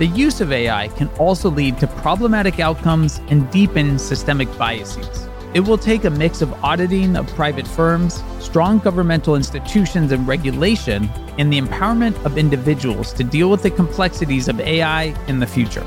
the 0.00 0.06
use 0.06 0.40
of 0.40 0.50
AI 0.50 0.88
can 0.88 1.08
also 1.18 1.50
lead 1.50 1.76
to 1.76 1.86
problematic 1.86 2.58
outcomes 2.58 3.20
and 3.28 3.50
deepen 3.50 3.98
systemic 3.98 4.48
biases. 4.56 5.28
It 5.52 5.60
will 5.60 5.76
take 5.76 6.04
a 6.04 6.10
mix 6.10 6.40
of 6.40 6.54
auditing 6.64 7.16
of 7.16 7.26
private 7.34 7.68
firms, 7.68 8.22
strong 8.38 8.78
governmental 8.78 9.36
institutions 9.36 10.10
and 10.10 10.26
regulation, 10.26 11.10
and 11.36 11.52
the 11.52 11.60
empowerment 11.60 12.16
of 12.24 12.38
individuals 12.38 13.12
to 13.12 13.22
deal 13.22 13.50
with 13.50 13.62
the 13.62 13.70
complexities 13.70 14.48
of 14.48 14.58
AI 14.58 15.14
in 15.28 15.38
the 15.38 15.46
future. 15.46 15.86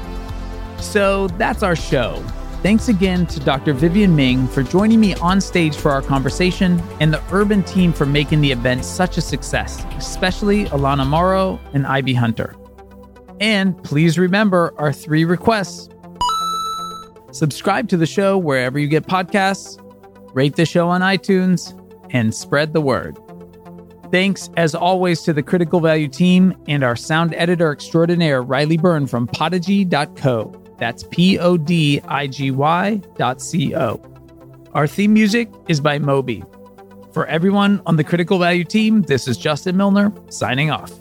So 0.77 1.27
that's 1.39 1.63
our 1.63 1.75
show. 1.75 2.23
Thanks 2.61 2.89
again 2.89 3.25
to 3.25 3.39
Dr. 3.39 3.73
Vivienne 3.73 4.15
Ming 4.15 4.47
for 4.47 4.61
joining 4.61 4.99
me 4.99 5.15
on 5.15 5.41
stage 5.41 5.75
for 5.75 5.89
our 5.89 6.03
conversation 6.03 6.79
and 6.99 7.11
the 7.11 7.23
Urban 7.31 7.63
team 7.63 7.91
for 7.91 8.05
making 8.05 8.41
the 8.41 8.51
event 8.51 8.85
such 8.85 9.17
a 9.17 9.21
success, 9.21 9.83
especially 9.97 10.65
Alana 10.65 11.07
Morrow 11.07 11.59
and 11.73 11.87
Ivy 11.87 12.13
Hunter. 12.13 12.55
And 13.39 13.81
please 13.83 14.17
remember 14.17 14.73
our 14.77 14.93
three 14.93 15.25
requests 15.25 15.89
subscribe 17.31 17.89
to 17.89 17.97
the 17.97 18.05
show 18.05 18.37
wherever 18.37 18.77
you 18.77 18.87
get 18.87 19.07
podcasts, 19.07 19.79
rate 20.35 20.55
the 20.55 20.65
show 20.65 20.89
on 20.89 21.01
iTunes, 21.01 21.77
and 22.11 22.33
spread 22.33 22.73
the 22.73 22.81
word. 22.81 23.17
Thanks, 24.11 24.51
as 24.57 24.75
always, 24.75 25.23
to 25.23 25.33
the 25.33 25.41
Critical 25.41 25.79
Value 25.79 26.07
team 26.07 26.55
and 26.67 26.83
our 26.83 26.95
sound 26.95 27.33
editor 27.33 27.71
extraordinaire, 27.71 28.43
Riley 28.43 28.77
Byrne 28.77 29.07
from 29.07 29.25
Podigy.co. 29.25 30.53
That's 30.77 31.03
P 31.09 31.39
O 31.39 31.57
D 31.57 31.99
I 32.07 32.27
G 32.27 32.51
Y 32.51 33.01
dot 33.17 33.41
C 33.41 33.75
O. 33.75 33.99
Our 34.73 34.85
theme 34.85 35.13
music 35.13 35.49
is 35.67 35.79
by 35.79 35.97
Moby. 35.97 36.43
For 37.11 37.25
everyone 37.27 37.81
on 37.85 37.95
the 37.95 38.03
Critical 38.03 38.37
Value 38.37 38.63
team, 38.63 39.03
this 39.03 39.27
is 39.27 39.37
Justin 39.37 39.77
Milner 39.77 40.11
signing 40.29 40.69
off. 40.69 40.91